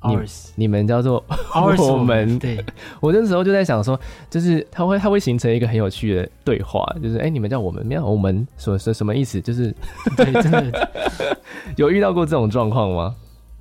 [0.00, 2.38] Ours，你们叫做 Ours， 我们。
[2.38, 2.64] 对，
[3.00, 3.98] 我那时候就在想说，
[4.30, 9.40] 就是他会他会形成一个很有趣的对话，就是哎、欸，你们叫我们，没有我们，说说什么意思？
[9.40, 9.74] 就是
[10.16, 10.90] 对，真的
[11.76, 13.14] 有遇到过这种状况吗？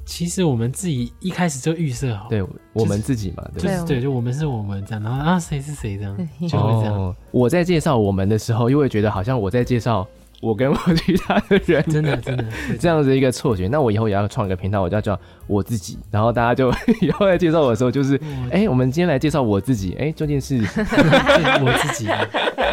[0.06, 6.15] 其实我们自己一开始就预设好，对我们自己嘛，对就是对，就我们是我们这样，然后啊，谁是谁这样，
[6.48, 6.93] 就会这样。
[6.93, 10.08] 哦、我在介绍我们的时候，又会觉得好像我在介绍。
[10.41, 12.45] 我跟我其他的人真的真的
[12.80, 16.71] 这样子一个错觉，那我以后也要创一个频道，我就要叫我自己，然后大家就
[17.02, 18.15] 以后来介绍我的时候，就是
[18.52, 22.08] 哎、欸，我们今天来介绍我自己，哎、欸，究竟是 我自己，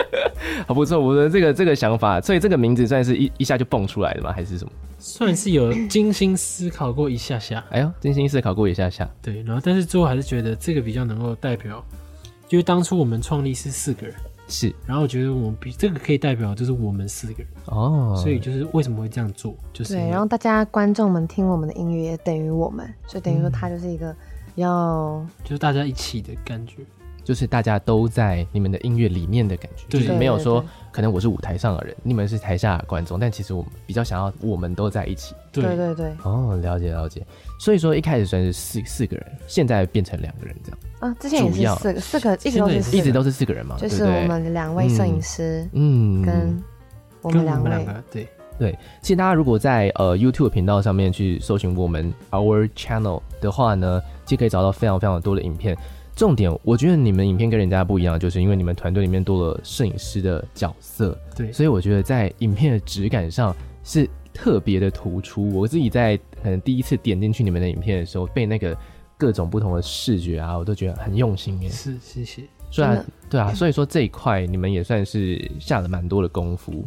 [0.66, 4.33] 好不错，我的这个这个想法，所以这个名字算是一一下就蹦出来的吗？
[4.33, 4.72] 还是什么？
[4.98, 11.83] 算是有精心思考过一下下，哎呦，精心思考过一下下，对，然后但是最后还是觉得这个比较能够代表，
[12.51, 14.14] 因为当初我们创立是四个人。
[14.52, 17.46] 是，然后我觉得我们比这个可以代表就是我们四个人。
[17.64, 24.14] 哦，所以就是为什么会这样做，就是对，然后大家观众们听我们的音乐也等于我们，所以等于说它就是一个
[24.56, 26.82] 要就是大家一起的感觉，
[27.24, 35.64] 就是大家都在你们的音乐里面的感觉，就是没有说可能我是舞台上的人，你们是台下的观众，但其实我们比较想要我们都在一起，对。
[35.76, 37.24] 对对，哦，了解了解，
[37.58, 40.78] 所以说一开始算是四四个人，现在变成两个人这样。
[41.00, 46.62] 啊，之前也是四个，四个一直都是一直都是四个人嘛，就是我们两位摄影师，嗯，跟
[47.22, 48.28] 我们两位，对。
[48.58, 48.78] 对。
[49.00, 55.76] 其实大家如果在呃 YouTube 频道上面去搜寻我们 Our Channel 的话呢，其实可以找到非常非常多的影片。
[56.22, 65.50] 重点，我觉得你们影片跟人家不一样，就是因为你们团队里面多了摄影师的角色，对，所以我觉得在影片的质感上是特别的突出。
[65.50, 68.76] 我自己在可能第一次点进去你们的影片的时候，被那个。
[69.18, 71.68] 各种不同的视觉啊，我都觉得很用心耶。
[71.68, 72.42] 是，谢谢。
[72.72, 76.85] 虽然对啊，所以说这一块你们也算是下了蛮多的功夫。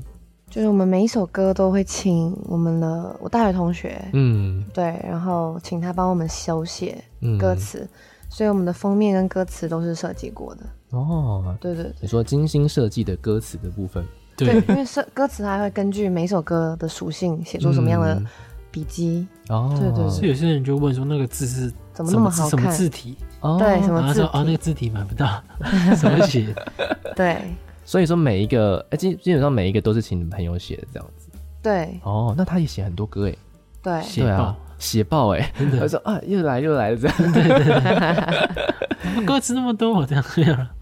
[0.50, 7.02] 就是我们每一首歌都会请我们的我大学同学，嗯，对，然后请他帮我们手写
[7.40, 7.90] 歌词，嗯，
[8.36, 10.64] 所以我们的封面跟歌词都是设计过的。
[10.90, 18.22] 哦，对，对对，你说精心设计的歌词的部分，对，对因为设歌词还会根据每首歌的属性写出什么样的
[18.70, 19.26] 笔记。
[19.48, 22.50] 哦，对对，所以有些人就问说那个字是怎么那么好看？
[22.50, 23.16] 什么字体？
[23.40, 25.42] 哦，对，什么字哦，那个字体买不到，
[25.96, 26.54] 怎么写？
[27.16, 27.42] 对。
[27.86, 31.30] 所以说每一个，哎，基基本上每一个都是请你朋友写的这样子。
[31.62, 31.98] 对。
[32.04, 33.36] 哦，那他也写很多歌哎。
[33.82, 34.02] 对。
[34.02, 35.52] 写爆，写爆哎！
[35.80, 37.18] 他说啊，又来又来了这样。
[37.34, 39.26] 对对对。
[39.26, 40.24] 歌词那么多，我这样。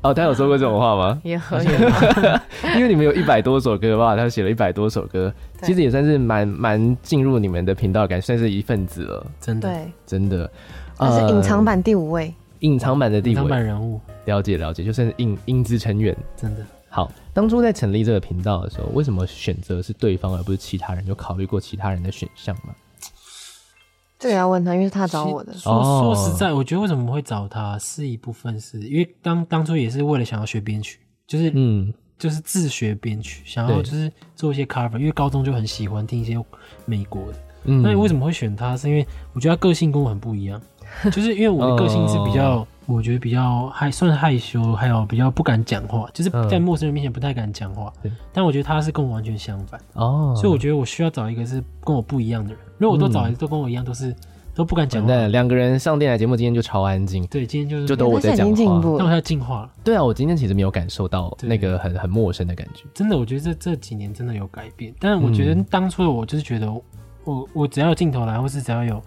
[0.01, 1.21] 哦，他有说过这种话吗？
[1.23, 1.67] 也可以。
[2.75, 9.25] 因为你们有一百多首歌吧，他写了一百多首歌，其实也算是蛮蛮进入你们的频道感，算是一份子了。
[9.39, 9.69] 真的。
[9.69, 9.91] 对。
[10.05, 10.49] 真的。
[10.97, 12.33] 他是隐藏版第五位。
[12.59, 13.41] 隐藏版的第五位。
[13.41, 13.99] 隐藏版人物。
[14.25, 16.15] 了解了解，就算是影影子成员。
[16.35, 16.65] 真的。
[16.89, 21.05] 好，当初在成立这个频道的时候，为什么选择是对方而不是其他人？
[21.07, 22.73] 有考虑过其他人的选项吗？
[24.23, 25.51] 这个要问他，因为是他找我的。
[25.51, 36.41] 说说实在，我觉得为什么会找他，是一部分是因为当当初也是为了想要学编曲，就是嗯，就是自学编曲，想要就是做一些 cover，因为高中就很喜欢听一些
[36.85, 37.37] 美国的。
[37.65, 38.77] 嗯，那你为什么会选他？
[38.77, 40.61] 是因为我觉得他个性跟我很不一样，
[41.11, 42.65] 就是因为我的个性是比较。
[42.85, 47.91] 哦我觉得比较害，算害羞，还有比较不敢讲话，就是在陌生人面前不太敢讲话。
[48.03, 52.59] 嗯、但我觉得他是跟我完全相反哦，所以我觉得我需要找一个是跟我不一样的人。
[52.77, 54.13] 如果我都找一个都跟我一样，都是
[54.53, 55.07] 都不敢讲话。
[55.07, 57.25] 对，两个人上电台节目今天就超安静。
[57.27, 59.71] 对，今天就是就都我在讲话，那我要进化了。
[59.83, 62.83] 对啊，我今天其实没有感受到那个很很陌生的感觉。
[62.93, 64.93] 真的，我觉得这这几年真的有改变。
[64.99, 66.83] 但是我觉得当初的我就是觉得我，
[67.23, 69.01] 我我我只要有镜头来，或是只要有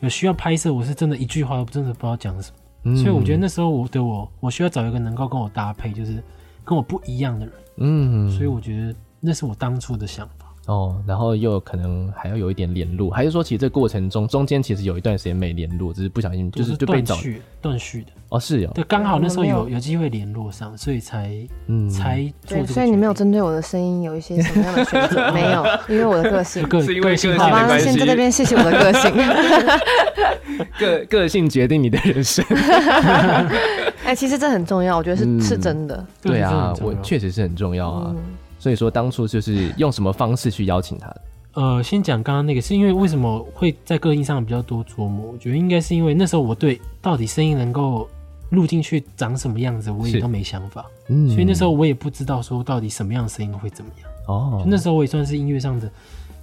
[0.00, 2.56] 有需要拍摄，我是真的一句话都真的不知道讲什么。
[2.82, 6.22] 所以我觉得那时候我的我，我需要找一个能够跟我搭配，就是
[6.64, 7.54] 跟我不一样的人。
[7.76, 10.46] 嗯，所以我觉得那是我当初的想法。
[10.66, 18.12] 哦，然后又可能还要有一点联络，还是说其实这过程中中间其实有一段时间没联络，只是不小心就是就被找断续断续的。
[18.30, 22.72] 哦，是有，对，刚好那时候有有机会联络上，所以才嗯才做这个。
[22.72, 25.30] 所以你没有针对我的声音有一些什么样的选择？
[25.34, 29.12] 没有，因为我的个性，是因为个性好吧，先在那边谢谢我的个性。
[30.78, 32.44] 个个性决定你的人生。
[34.04, 36.06] 哎，其实这很重要，我觉得是是真的。
[36.22, 38.14] 对啊，我确实是很重要啊。
[38.58, 41.20] 所以说，当初就是用什么方式去邀请他的？
[41.54, 45.32] 呃，先讲刚刚那个，是因为为什么会在个性上比较多琢磨？
[45.32, 48.08] 我觉得应该是因为那时候我对到底声音能够
[48.50, 50.84] 录进去长什么样子，我也都没想法。
[51.08, 54.10] 嗯，所以那时候我也不知道说到底什么样的声音会怎么样。
[54.26, 55.90] 哦，那时候我也算是音乐上的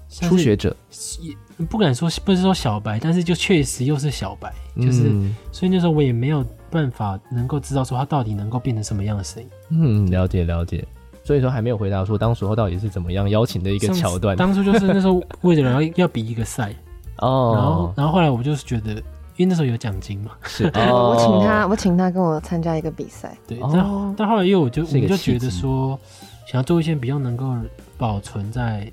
[0.10, 0.76] 初学者，
[1.22, 9.50] 也不敢说不是说小白，但是就确实又是小白，就是、嗯、所以那时候我也没有办法能够知道说它到底能够变成什么样的声音。
[9.70, 10.86] 嗯，了解了解。
[11.24, 14.38] 所以说还没有回答说当时候到底是怎么样邀请的一个桥段。
[14.38, 16.74] 当初就是那时候为了要要比一个赛
[17.18, 19.04] 哦，然后然后后来我就是觉得，
[19.38, 23.38] 因为那时候有奖金嘛，是 哦，我请他我请他跟我参加一个比赛。
[23.48, 25.98] 对，但、哦、但后来因为我就我就觉得说，
[26.46, 27.56] 想要做一些比较能够
[27.98, 28.92] 保存在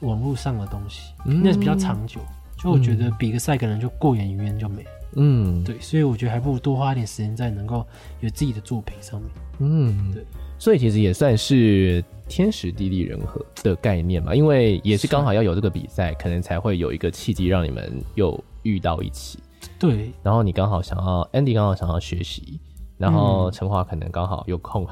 [0.00, 2.20] 网络上的东西，嗯、那是比较长久。
[2.56, 4.90] 就我觉得比个赛可能就过眼云烟就没了。
[5.16, 7.86] 嗯，对，所以我觉得还不如多花一点时间在能够
[8.20, 9.30] 有自己的作品上面。
[9.58, 10.24] 嗯，对。
[10.58, 19.38] 所以其实也算是天时地利人和的概念嘛，因为也是刚好要有这个比赛，可能才会有一个契机让你们又遇到一起。
[19.78, 22.60] 对，然后你刚好想要，Andy 刚好想要学习，
[22.98, 24.86] 然后陈华可能刚好有空，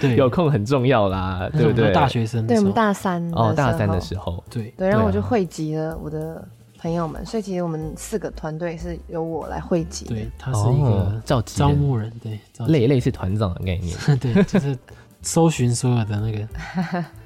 [0.00, 1.92] 对， 有空很重要啦，对不对？
[1.92, 4.72] 大学生，对我们大三哦，大三的时候，对。
[4.76, 6.46] 对，然后我就汇集了我的
[6.78, 10.04] 朋友们，所以其实我们四个团队是由我来汇集。
[10.06, 12.38] 对，他是一个召集招募人，对，
[12.68, 14.78] 类类似团长的概念， 对，就是。
[15.26, 16.48] 搜寻所有的那个，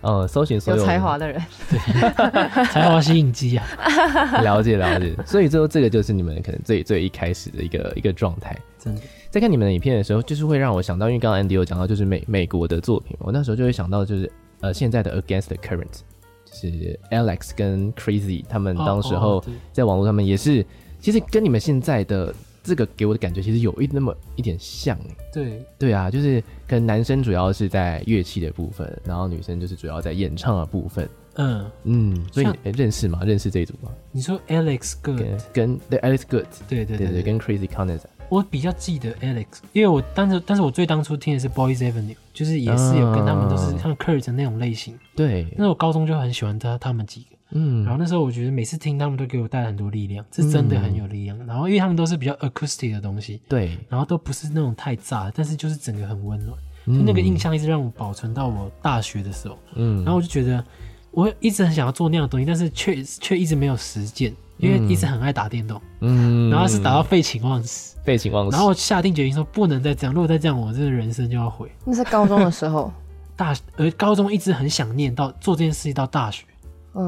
[0.01, 1.79] 呃， 搜寻所有有才华的人，对，
[2.73, 3.65] 才华吸引机啊，
[4.43, 5.15] 了解了解。
[5.27, 8.57] 所以最后这个就是你们可能最最一开始的一个一个状态。
[8.79, 14.33] 真的，在看你们的影片的时候，就是会让我想到，因为刚刚 Andy 有讲到，就是美美国的作品，我那时候就会想到，就是
[14.63, 16.01] 呃，现在的 Against the Current，
[16.47, 20.65] 就是 Alex 跟 Crazy 他们当时候在网络上面也是，
[20.99, 22.35] 其实跟你们现在的。
[22.63, 24.99] 这个给我的感觉其实有一那么一点像，
[25.33, 31.09] 对对啊，就是可能男生主要是在乐器的部分，然后女生就是主要在演唱的部分。
[31.37, 33.21] 嗯嗯，所以你认识吗？
[33.25, 33.91] 认识这一组吗？
[34.11, 38.01] 你说 Alex Good 跟对 Alex Good，对对对对，跟 Crazy Connors。
[38.29, 44.99] 我比较记得 Alex，因为我当时但是我最当初听的是 Boys Avenue，就是也是有跟他们都是像 Kurt 那种类型。
[45.17, 47.30] 对，那我高中就很喜欢他他们几个。
[47.53, 51.39] 嗯，然后那时候我觉得每次听他们都给我带来很多力量，是真的很有力量。
[51.39, 59.59] 嗯、然后因为他们都是比较 acoustic 的东西，对，然后都不是那种太炸，但是就是整个很温暖，嗯、就那个印象一直让我保存到我大学的时候。
[59.75, 60.65] 嗯，然后我就觉得
[61.11, 68.57] 我一直很想要做那样的东西，但是却却一直没有实践，因为一直很爱打电动，嗯，然后是打到废寝忘食，废寝忘食。
[68.57, 71.69] 然后下定决心说不能再这样，如果再这样，我这个人生就要毁。
[71.85, 72.93] 那是高中的时候，
[73.35, 76.45] 大而高中一直很想念到做这件事情到大学。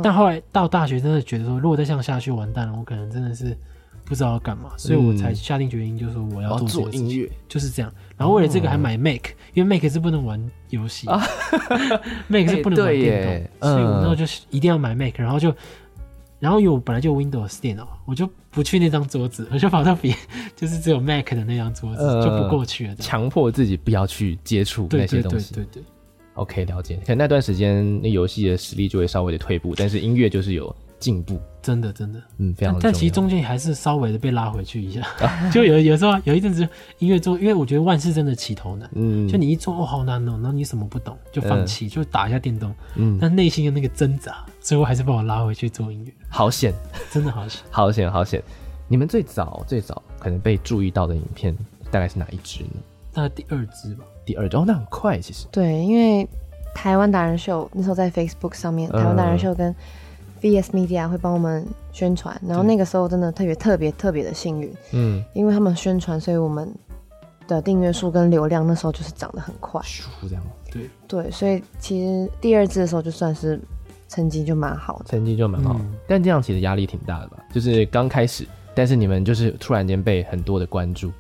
[0.03, 3.57] 但后来到大学，真的觉得说，如果再这样下去，完蛋了，我可能真的是
[4.05, 7.93] 不知道要干嘛，所以我才下定决心，就是说我要做，做音乐，就是这样。
[8.17, 11.09] 然后为了这个还买 Mac，因为 Mac 是不能玩游戏。
[11.09, 11.21] 啊，
[12.29, 15.15] Mac 是不能玩电动，所以我那时候就一定要买 Mac。
[15.19, 15.53] 然后就，
[16.39, 20.15] 然后因为我本来就 Windows 电脑，我就不去那张桌子，我就跑到别
[20.55, 25.85] 就是只有 Mac 的那张桌子就不过去了，强迫自己不要去接触那些东西，对对对。
[26.35, 26.97] OK，了解。
[26.97, 31.39] 可能那段时间，那游戏的实力就会稍微的退步，但是音乐就是有进步。
[31.61, 32.77] 真的，真的，嗯，非常。
[32.81, 35.07] 但其实中间还是稍微的被拉回去一下，
[35.53, 36.67] 就有有时候有一阵子
[36.99, 46.13] 音乐做，因为我觉得万事真的起头难，嗯，就你一做哦好难哦，然后你什么不懂就放弃，就打一下电动，嗯，但内心的那个挣扎，最后还是把我拉回去做音乐。
[46.29, 46.73] 好险，
[47.13, 48.43] 真的好险，好险，好险！
[48.89, 51.57] 你们最早最早可能被注意到的影片
[51.91, 52.81] 大概是哪一支呢？
[53.13, 54.05] 大概第二支吧。
[54.25, 55.47] 第二周哦，那很快其实。
[55.51, 56.29] 对，因为。
[56.75, 59.77] 台湾达人秀那时候在 Facebook 上面，台湾达人秀跟
[60.41, 66.75] VS Media 会帮我们宣传，然后那个时候真的特别特别特别的幸运，嗯，因为他们宣传，所以我们
[67.47, 69.83] 的订阅数跟流量那时候就是涨得很快，
[70.23, 70.43] 这样，
[70.73, 70.89] 对。
[71.07, 73.61] 对，所以其实第二次的时候就算是
[74.09, 77.37] 成绩就蛮好的，成绩就蛮好，嗯、但这样其实压力挺大的吧？
[77.53, 81.13] 就是刚开始，但是你们就是突然间被很多的关注，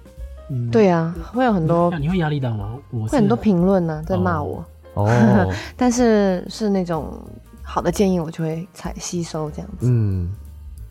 [0.52, 2.76] 嗯，对啊，会有很多，你会压力大吗？
[2.90, 4.58] 我会很多评论呢，在骂我。
[4.58, 7.18] 哦哦， 但是是那种
[7.62, 9.86] 好的建议，我就会采吸收这样子。
[9.88, 10.30] 嗯，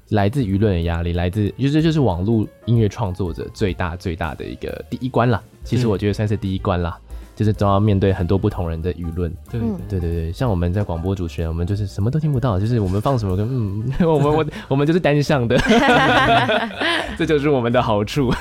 [0.09, 5.39] 来自舆论的压力，来自就是就是网络音乐创作者最大最大的一个第一关啦。
[5.63, 7.10] 其实我觉得算是第一关啦，嗯、
[7.41, 9.33] 就是都要面对很多不同人的舆论。
[9.49, 15.57] 对对对对，像我们在广播主持人，我们就是什么都听不到，就是我们放什么歌嗯， 我们我我们就是单向的
[17.17, 18.31] 这就是我们的好处。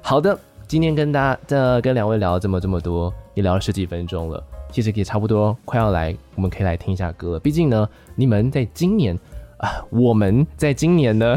[0.00, 0.36] 好的。
[0.66, 7.38] 今天跟大家、呃、跟两位聊了这么这么多，也聊了十几分钟了，其实也差不多快要来，我们可以来听一下歌了。
[7.38, 9.14] 毕竟呢，你们在今年
[9.58, 11.36] 啊，我们在今年呢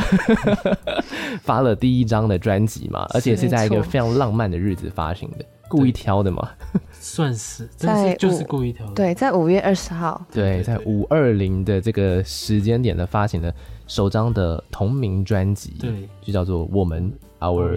[1.42, 6.50] 发了第一张的专辑嘛，而且是在一个非常浪漫的日子发行的，故意挑的嘛，
[6.92, 8.94] 算是，在是就是故意挑的。
[8.94, 13.54] 对，在五月二十号，对，在五二零的这个时间点的发行的
[13.88, 17.76] 首张的同名专辑，对，就叫做《我们 Our》。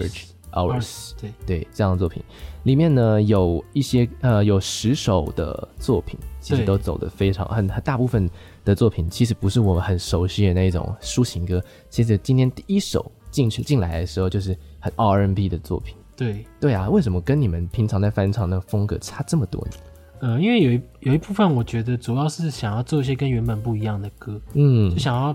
[0.51, 2.23] Ours，对对，这样的作品
[2.63, 8.27] 里面呢，有一些呃，有十首的作品，其实都走的非常很，很大部分
[8.65, 11.63] 的作品其实不是我们很熟悉的那一种抒情歌。
[11.87, 15.95] 其实今天第一首进去进来的时候，就是很 R N B 的作品。
[16.19, 19.71] 对对啊，为什么跟你们平常在翻唱的风格差这么多呢？
[20.19, 25.33] 呃，因为有一有一部分，我觉得主要是想要做一些跟原本不一样的歌，嗯，就想要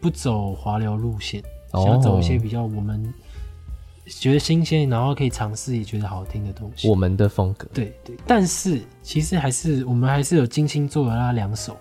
[0.00, 3.12] 不走华流路线，想要走一些比较我们。
[4.10, 6.88] 觉得新鲜，然后可以尝试也觉得好听的东西。
[6.88, 8.16] 我们的风格，对对。
[8.26, 11.76] 但是其实还是我们还是有精心做了那两首，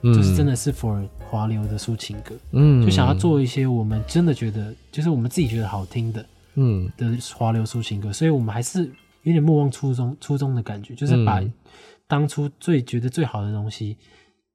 [0.00, 2.34] 嗯、就是真的是 for 华流的抒情歌。
[2.52, 6.24] 嗯，就想要做一些我们真的觉得，就是我们自己觉得好听的，
[6.56, 8.12] 嗯的华流抒情歌。
[8.12, 8.84] 所以我们还是
[9.22, 11.40] 有点莫忘初衷，初衷的感觉，就是把
[12.08, 13.96] 当初最觉得最好的东西，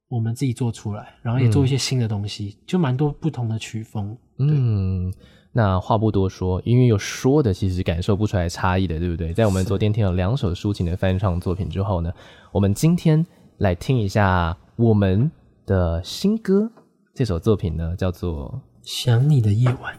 [0.08, 4.16] 我们自己做出来，然后也做一些新的东西，就蛮多不同的曲风。
[4.38, 5.12] 嗯。
[5.54, 9.34] 那话不多说，因为有说的，其实感受不出来差异的，对不对？
[9.34, 12.10] 在我们昨天听了两首抒情的翻唱作品之后呢，
[12.52, 13.22] 我们今天
[13.58, 15.30] 来听一下我们
[15.66, 16.72] 的新歌。
[17.14, 19.94] 这首作品呢，叫做《想你的夜晚》。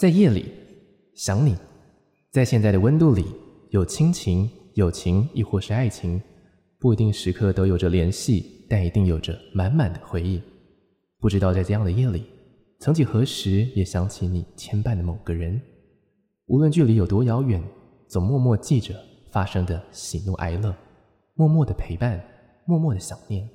[0.00, 0.46] 在夜里
[1.14, 1.54] 想你，
[2.30, 3.22] 在现在的温度里，
[3.68, 6.18] 有亲情、友情，亦或是爱情，
[6.78, 10.40] 不一定时刻都有着联系，但一定有着满满的回忆。
[11.18, 12.24] 不知道在这样的夜里。
[12.78, 15.60] 曾几何时，也想起你牵绊的某个人，
[16.46, 17.62] 无论距离有多遥远，
[18.08, 18.94] 总默默记着
[19.30, 20.74] 发生的喜怒哀乐，
[21.34, 22.18] 默默的陪伴，
[22.64, 23.46] 默默的想念，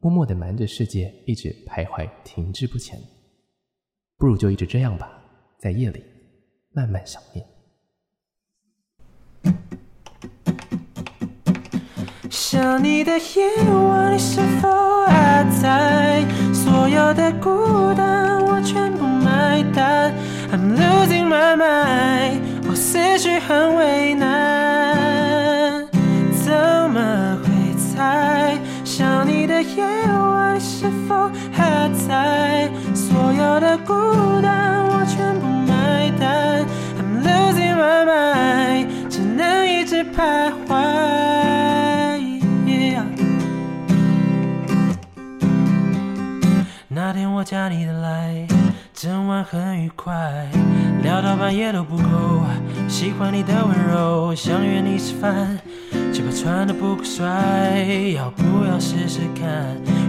[0.00, 3.00] 默默的瞒着世界，一直徘徊停滞不前。
[4.18, 5.23] 不如就一直这样吧，
[5.64, 6.04] 在夜里
[6.74, 7.42] 慢慢想念。
[12.28, 14.68] 想你的夜晚，你是否
[15.06, 16.22] 还在？
[16.52, 18.44] 所有的孤单。
[18.44, 20.12] 我全部买单
[20.52, 25.88] ，I'm losing my mind，我思绪很为难，
[26.44, 26.52] 怎
[26.90, 27.48] 么会
[27.78, 28.58] 猜？
[28.96, 33.92] 想你的夜晚，是否还在，所有的孤
[34.40, 36.64] 单我全部买单。
[36.96, 40.76] I'm losing my mind，只能一直徘徊。
[42.68, 43.02] Yeah.
[46.86, 48.46] 那天我加你的来，
[48.94, 50.48] 整晚很愉快，
[51.02, 52.04] 聊到半夜都不够。
[52.86, 55.58] 喜欢你的温柔，想约你吃饭。
[56.14, 57.26] 却怕穿的不够帅，
[58.14, 59.44] 要不要试试看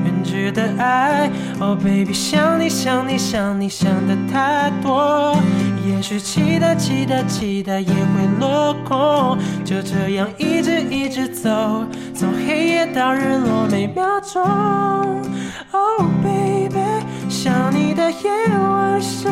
[0.04, 1.28] 远距的爱
[1.60, 5.36] ？Oh baby，想你想你想你想的太多，
[5.84, 11.84] 也许期待期待期待也会落空，就这样一直一直走，
[12.14, 14.44] 从黑夜到日落每秒钟。
[15.72, 16.78] Oh baby，
[17.28, 19.30] 想你的夜晚是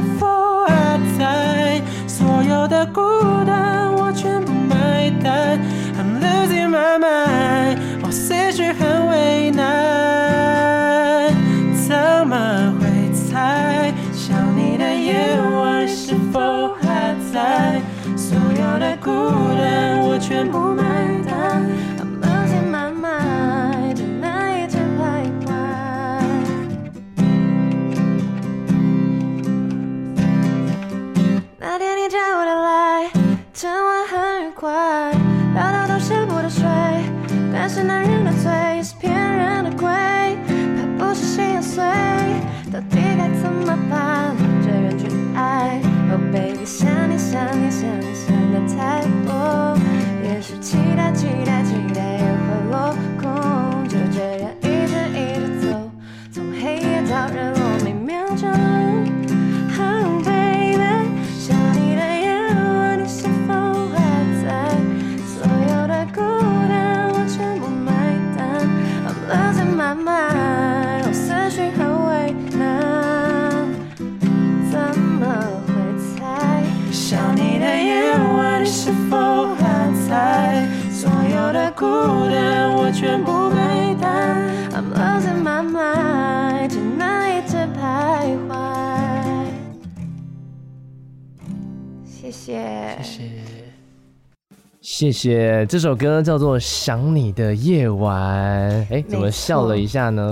[94.95, 98.69] 谢谢，这首歌叫做《想你的夜晚》。
[98.93, 100.31] 哎，怎么笑了一下呢？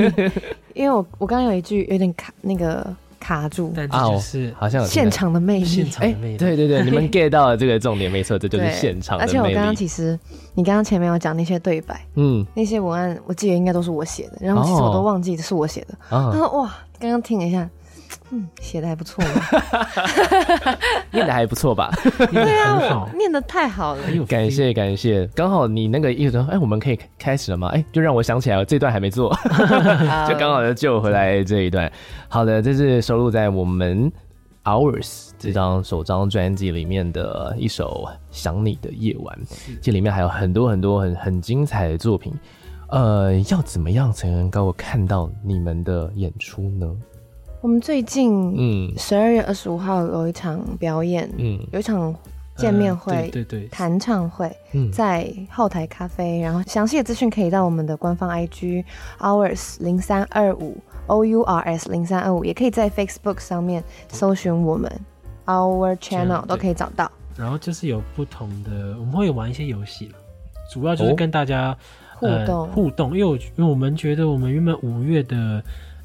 [0.74, 2.86] 因为我我刚刚有一句有点卡，那个
[3.18, 3.72] 卡住。
[3.88, 5.64] 啊，是好像有现场的魅力。
[5.64, 6.36] 现场的魅力。
[6.36, 9.38] 对对对，你们 get 到了这个重点，没错，这就是现场的魅力。
[9.38, 10.20] 而且我刚刚其实，
[10.52, 15.94] 你刚刚前面有讲那些对白，嗯，那些文案，我记得应该都是我写的，然后其实我都忘记是我写的。
[16.10, 16.70] 他说：“哇，
[17.00, 17.66] 刚刚听了一下。”
[18.30, 19.22] 嗯，写的还不错，
[21.12, 21.90] 念的还不错吧？
[22.32, 25.26] 对啊，念的太好了，感谢感谢。
[25.28, 27.68] 刚好你那个意思说，哎，我们可以开始了吗？
[27.68, 29.32] 哎，就让我想起来了，这段还没做，
[30.28, 31.90] 就刚好就救回来这一段。
[32.28, 34.10] 好的，这是收录在我们
[34.64, 39.38] Hours 这张首张专辑里面的一首《想你的夜晚》，
[39.80, 42.32] 这里面还有很多很多很很精彩的作品。
[42.88, 46.88] 呃，要怎么样才能够看到你们的演出呢？
[47.66, 52.14] 我们最近，嗯，十二月二十五号有一场表演，嗯，有一场
[52.54, 56.38] 见面会，对对，弹唱会，嗯在后台咖啡。
[56.38, 58.84] 然后详细的资讯可以到我们的官方 IG
[59.18, 64.88] Ours 零三二五 O U R S 零三二五，也可以在 Facebook 上面搜寻我们
[65.46, 67.10] Our Channel 都可以找到。
[67.36, 70.12] 然后就是有不同的，我们会玩一些游戏，
[70.72, 71.76] 主要就是跟大家
[72.14, 75.60] 互动互动，因为我因为我们觉得我们原本五月的。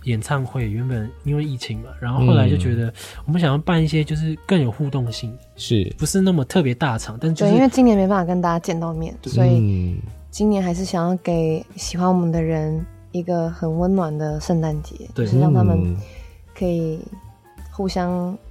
[0.06, 2.92] 演唱会原本因为疫情嘛，然后后来就觉得
[3.26, 7.18] 我们想要办一些就是更有互动性，是不是那么特别大场？
[7.22, 9.96] 但就是对，因为今年没办法跟大家见到面，所以
[10.32, 15.96] 今年还是想要给喜欢我们的人一个很温暖的圣诞节，就是让他们
[16.58, 17.00] 可以
[17.72, 18.10] 互相，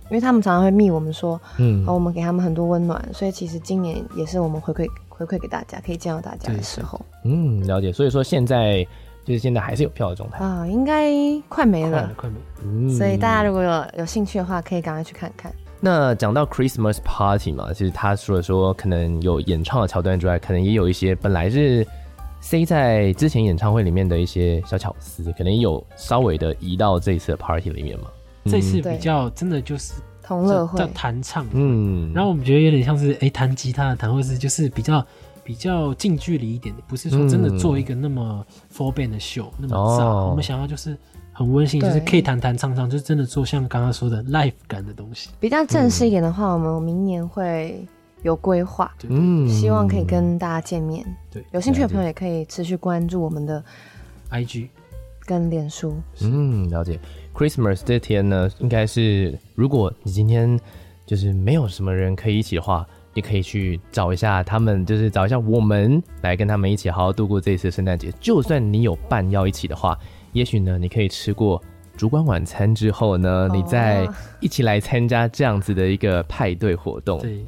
[0.08, 7.00] 因为他们常常会密我们说，嗯，我们给他们很多温暖，所以其实今年也是我们回馈回馈给大家，可以见到大家的时候。
[7.24, 7.92] 嗯，了解。
[7.92, 8.86] 所以说现在。
[9.24, 11.12] 就是现在还是有票的状态啊，应该
[11.48, 12.44] 快没了，快没了。
[12.64, 15.52] 嗯，所以大家如果有有兴趣的话，可以赶快去看看。
[15.78, 21.86] 那讲到 Christmas Party 嘛，其实他除了说可能有演唱的桥段之外，可能也有一些本来是
[22.40, 28.06] 塞在之前演唱会里面的一些小巧思，可能也有稍微的移到这一次的 Party 里面嘛。
[28.46, 35.04] 这次比较真的就是同乐会，叫弹唱，嗯，然后我们觉得有点像是哎弹吉他的弹，或是就是比较。
[35.44, 40.04] 比较近距离一点的，不是说真的做一个那么 full band 的秀，嗯、那么炸。
[40.04, 40.96] 哦、我们想要就是
[41.32, 45.30] 很温馨，就是可以弹弹唱唱，就是真的做像刚刚说的 life 感的东西。
[45.38, 47.86] 比较正式一点的话，嗯、我们明年会
[48.22, 51.04] 有规划，嗯，希望可以跟大家见面。
[51.30, 53.62] 对，有兴趣的朋友也可以持续关注我们的
[54.30, 54.68] IG。
[55.26, 55.94] 跟脸书。
[56.22, 56.98] 嗯，了解。
[57.32, 60.58] Christmas 这天呢，应该是如果你今天
[61.06, 62.84] 就是没有什么人可以一起的话，
[63.14, 68.12] 你可以去找一下他们，就是找一下我们来跟他们一起好好度过这一次圣诞节。
[68.20, 69.98] 就算你有伴要一起的话，
[70.32, 71.62] 也许呢，你可以吃过
[71.96, 74.08] 烛光晚餐之后呢，你再
[74.40, 77.18] 一起来参加这样子的一个派对活动。
[77.20, 77.44] 对，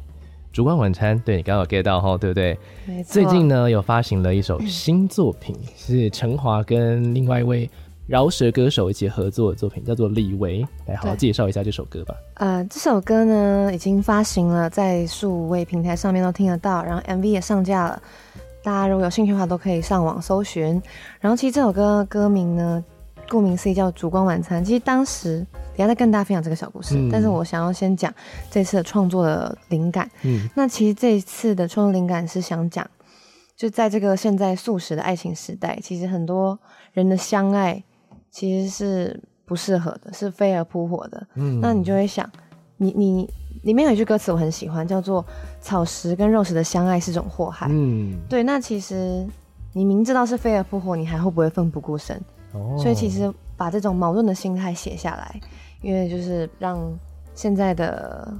[0.52, 2.58] 烛光晚餐，对，你刚好 get 到哈，对不对？
[3.04, 7.70] 最近呢，有发行了一首新作品， 是陈华跟另外一位。
[8.12, 12.14] 饶舌歌手一起合作的作品叫做李维，来好好介绍一下这首歌吧。
[12.34, 18.02] 呃，这首歌呢已经发行了，在数位平台上面都听得到，然后 MV 也上架了，
[18.62, 20.78] 大家如果有兴趣的话都可以上网搜寻。
[21.20, 22.84] 然后其实这首歌歌名呢，
[23.30, 24.62] 顾名思义叫《烛光晚餐》。
[24.66, 25.38] 其实当时
[25.74, 28.12] 等下再跟大家分享这个小故事，嗯、但是我想要先讲
[28.50, 30.06] 这次的创作的灵感。
[30.20, 32.86] 嗯，那其实这一次的创作灵感是想讲，
[33.56, 36.58] 就在这个现在素食的爱情时代，其实很多
[36.92, 37.82] 人的相爱。
[38.32, 41.26] 其实是不适合的，是飞蛾扑火的。
[41.34, 42.28] 嗯，那你就会想，
[42.78, 43.30] 你你
[43.62, 45.24] 里面有一句歌词我很喜欢，叫做
[45.60, 47.68] “草食跟肉食的相爱是种祸害”。
[47.70, 48.42] 嗯，对。
[48.42, 49.24] 那其实
[49.72, 52.20] 你明知道是飞蛾扑火，你还会不会奋不顾身？
[52.54, 55.40] 哦，所以其实把这种矛盾的心态写下来，
[55.82, 56.80] 因为就是让
[57.34, 58.32] 现在的。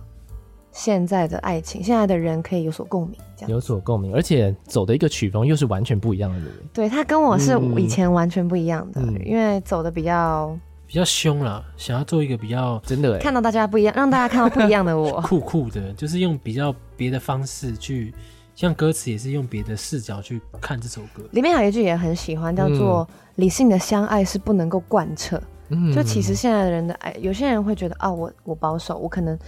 [0.73, 6.49] 现在的爱情，现在的人可以有所共鸣，这样有所共鸣，而且走的一个曲风又是完全不一样的人。
[6.73, 18.15] 对，他跟我是以前完全不一样的，嗯、因为走的比较比较凶了，想要做一个比较真的看到大家不一样，让大家看到不一样的我， 酷酷的，就是用比较别的方式去，
[18.55, 21.23] 像歌词也是用别的视角去看这首歌。
[21.33, 23.07] 里面有一句也很喜欢，叫做
[23.37, 25.39] “理性的相爱是不能够贯彻”。
[25.69, 29.39] 嗯，就其实现在的人的爱，有些人会觉得啊，我我保守，我可能。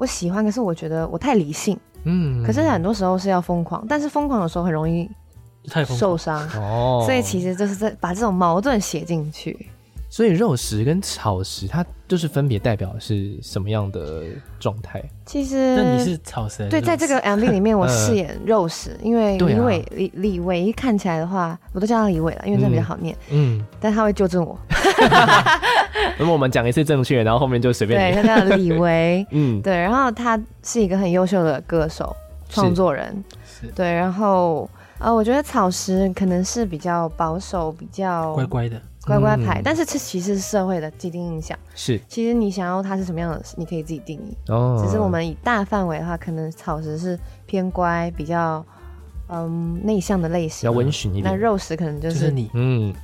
[0.00, 5.06] 我喜欢，可是我觉得我太理性，嗯，可是很多时候是要疯狂，但是疯狂的时候很容易
[5.84, 6.40] 受伤。
[6.56, 9.68] 哦，所以其实就是在把这种矛盾写进去。
[10.12, 14.24] 所以肉食跟草食，它就是分别代表是什么样的
[14.58, 15.00] 状态？
[15.24, 24.58] 其实那你是草食，对，在这个 MV 里面我饰演肉食，因为李伟李李维看起来的话，我都叫他李伟了，因为这样比较好念，嗯，但他会纠正我。
[26.18, 28.12] 那么我们讲一次正确，然后后面就随便。
[28.12, 32.14] 对，他叫李维， 嗯，对，然后他是一个很优秀的歌手、
[32.48, 33.24] 创作人，
[33.76, 38.80] 对，然后呃，我觉得草食可能是比较保守、比较乖乖的。
[39.18, 41.58] 乖乖牌，嗯、但是这其实是社会的既定印象。
[41.74, 44.36] 是，其实你想要它是什么样的，你可以自己定义。
[44.48, 48.64] 哦，只是我们以大范围的话，可能草食是偏乖，比较
[49.28, 51.24] 嗯内向的类型，比较温驯一点。
[51.24, 52.94] 那肉食可能就是，就是你， 嗯，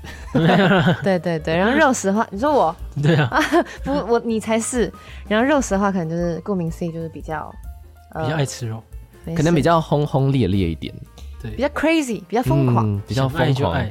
[1.02, 1.56] 对对对。
[1.56, 3.40] 然后肉食的话，你说我，对啊，
[3.84, 4.92] 不，我你才是。
[5.28, 7.52] 然后肉食的话，可能就是顾名思义，就是比较、
[8.12, 8.82] 呃、比较爱吃肉，
[9.34, 10.94] 可能比较轰轰烈烈一点，
[11.42, 13.86] 对，比较 crazy，比较疯狂，嗯、比较疯狂。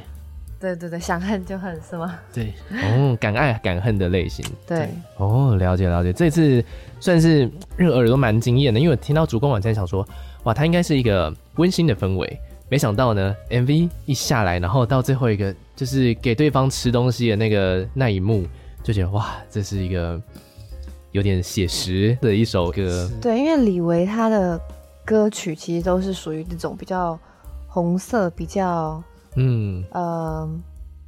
[0.58, 2.18] 对对对，想恨就恨是吗？
[2.32, 4.42] 对，哦，敢爱敢恨的类型。
[4.66, 4.88] 对，
[5.18, 6.12] 哦，了解了解。
[6.14, 6.64] 这次
[6.98, 10.06] 算是热耳朵蛮惊艳的，因为我听到烛光晚餐想说，
[10.44, 12.40] 哇，它应该是一个温馨的氛围。
[12.70, 18.46] 没想到呢，MV 一下来，然后到最后一个就是给对方吃东西的那个那一幕，
[18.82, 20.18] 就觉得哇，这是一个
[21.12, 23.10] 有点写实的一首歌。
[23.20, 24.58] 对，因为李维他的
[25.04, 27.18] 歌曲其实都是属于这种比较
[27.68, 29.02] 红色，比较。
[29.36, 30.60] 嗯呃，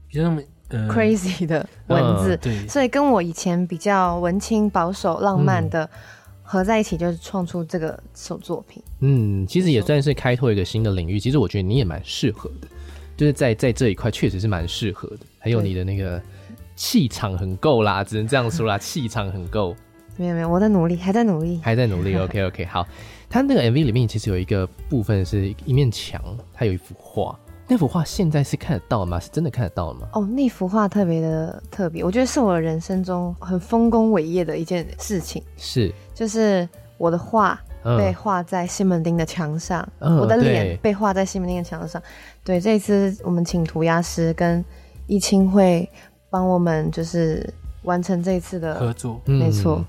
[0.08, 0.30] 比较
[0.68, 5.88] 呃 crazy 的文字，嗯、对，所以跟我以前比较文青、保守、浪漫的
[6.42, 8.82] 合在一起，就是创出这个首作品。
[9.00, 11.18] 嗯，其实也算是开拓一个新的领域。
[11.18, 12.68] 其实我觉得你也蛮适合的，
[13.16, 15.18] 就是在在这一块确实是蛮适合的。
[15.38, 16.20] 还有你的那个
[16.76, 19.74] 气场很够啦，只能这样说啦， 气场很够。
[20.16, 22.14] 没有没有，我在努力，还在努力，还在努力。
[22.18, 22.86] OK OK，好。
[23.30, 26.20] 他那个 MV 里面其实有一个部分是一面墙，
[26.52, 27.38] 它有一幅画。
[27.70, 29.20] 那幅画现在是看得到吗？
[29.20, 30.08] 是真的看得到吗？
[30.14, 35.42] 哦，那幅画特别的特别，我觉得是我人生中很丰功伟业的一件事情。
[35.58, 36.66] 是，就是
[36.96, 37.60] 我的画
[37.98, 42.02] 被画在西门町的墙上，嗯、我的脸被画在西门町的墙上。
[42.42, 44.64] 对，这一次我们请涂鸦师跟
[45.06, 45.86] 易清会
[46.30, 47.52] 帮我们，就是
[47.82, 49.20] 完成这一次的合作。
[49.26, 49.84] 没错、嗯，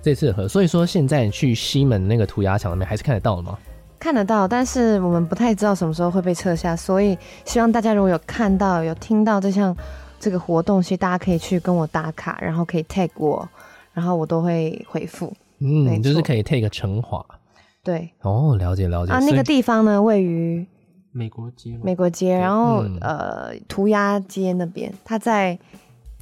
[0.00, 3.58] 这次的合作，所以说现在去西门那个涂鸦墙那边还是看得到的吗？
[4.06, 9.76] 看得到，但是我们不太知道什么时候会被撤下，所以希望大家如果有看到、有听到这项
[10.20, 13.48] 这个活动，其实大家可以去跟我打卡，然后可以 tag 我，
[13.92, 15.32] 然后我都会回复。
[15.58, 17.20] 嗯，就是可以 tag 成华。
[17.82, 19.12] 对，哦，了解了解。
[19.12, 20.64] 啊，那个地方呢，位于
[21.10, 25.58] 美国街，美国街，然后、嗯、呃，涂鸦街那边，它在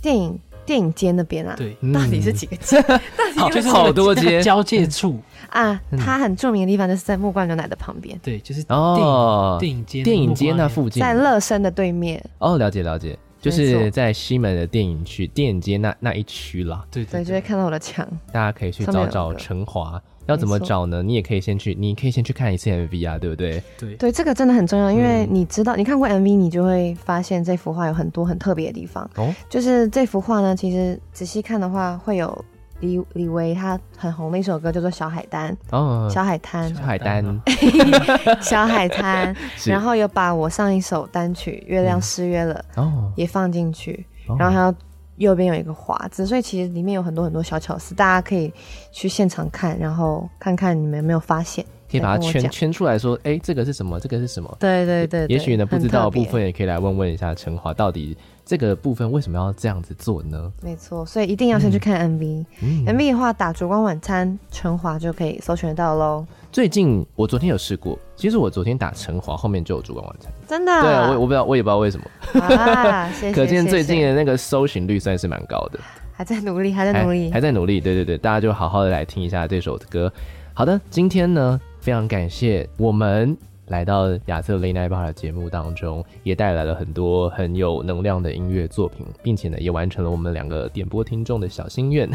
[0.01, 1.55] 电影电影街那边啊。
[1.57, 2.79] 对，到底是几个街？
[2.89, 3.01] 嗯、
[3.37, 5.21] 到底是好多街 交界处。
[5.51, 12.21] 啊，它很著名的地方就是在木瓜牛奶的旁边，对，就是电影、哦、电影街电影街那附近，在乐山的对面。
[12.39, 16.85] 哦，了解了解，就是在西门的电影区、电影街那那一区啦。
[16.91, 18.05] 对对，对，就会看到我的墙。
[18.33, 20.03] 大家可以去找找陈华。
[20.27, 21.03] 要怎么找呢？
[21.03, 23.63] 你也可以先去，你可以先去看一次 MV 啊，对不对？
[23.79, 29.09] 对对，这个真的很重要，因为你知道，嗯、你看过 MV，你就会发现这幅画有很多很特别的地方。
[29.17, 32.45] 哦，就是这幅画呢，其实仔细看的话，会有
[32.81, 37.41] 李李维他很红的一首歌叫做《小海滩》哦，小海滩，小海滩，
[38.41, 39.37] 小海滩。
[39.67, 44.75] 然后有把我上一首单曲《月亮失约了》哦也放进去，哦、然后还有。
[45.17, 48.53] 右边有一个华子，所以其实里面有很多很多小巧思，大家可以
[48.91, 54.01] 去现场看，然后看看你们有没有发现，可以把它圈圈出来说，哎、欸，这个是什么？
[54.01, 54.57] 这个是什么？
[54.59, 60.53] 对对对，对，也许呢不知道的部分也可以来问问一下陈华，到底这个部分为什么要这样子做呢？
[60.63, 66.27] 没错，所以一定要先去看 MV，MV、嗯、的话打烛光晚餐陈华就可以搜寻得到喽。
[66.53, 70.83] 最近我昨天有试过，其实我昨天打陈华后面就有烛光晚餐，真的、啊？
[70.83, 72.41] 对啊，我我不知道，我也不知道为什么。
[72.41, 73.33] 啊，谢谢。
[73.35, 75.81] 可见最近的那个搜寻率算是蛮高的。
[76.13, 77.81] 还在努力，还在努力，还，还在努力。
[77.81, 80.13] 对对对，大家就好好的来听一下这首歌。
[80.53, 83.37] 好的，今天呢，非常感谢我们。
[83.69, 92.09] 来到亚瑟 Late Night Bar 的节目当中，也带来了很多很有能量的音乐作品，并且呢，也完成了我们两个点播听众的小心愿。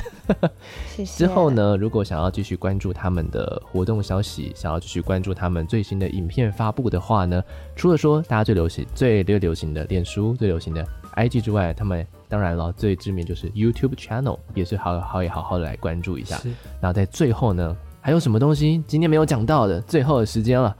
[0.87, 1.17] 谢谢。
[1.25, 7.43] 之后呢，如果想要继续关注他们的活动消息，想要继续关注他们最新的影片发布的话呢，
[7.75, 10.85] 除了说大家最流行、最最流行的脸书、最流行的
[11.15, 16.35] IG 之外，他们当然了，最知名就是 YouTube Channel，也是好好也好好的来关注一下。
[16.37, 16.49] 是。
[16.79, 19.81] 然后在最后呢，还有什么东西今天没有讲到的？
[19.81, 20.77] 最后的时间了。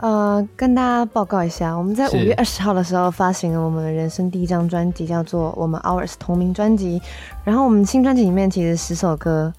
[0.00, 7.00] 呃，跟大家报告一下，我们在五月二十号的时候发行了我们的人生第一张专辑，叫做《我们 Hours》同名专辑。
[7.44, 9.52] 然后我们新专辑里面其实十首歌，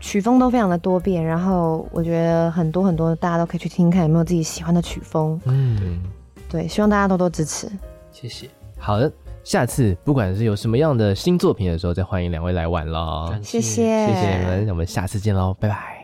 [0.00, 1.22] 曲风都非常的多变。
[1.22, 5.38] 然后我觉得很多很多大家都可以去听看有没有自己喜欢的曲风。
[5.44, 6.02] 嗯，
[6.48, 7.68] 对，希望大家多多支持，
[8.10, 8.48] 谢谢。
[8.78, 9.12] 好的，
[9.44, 13.34] 下次不管是有什么样的新作品的时候，再欢迎两位来玩喽。
[13.42, 16.03] 谢谢，谢谢你们，我们下次见喽，拜拜。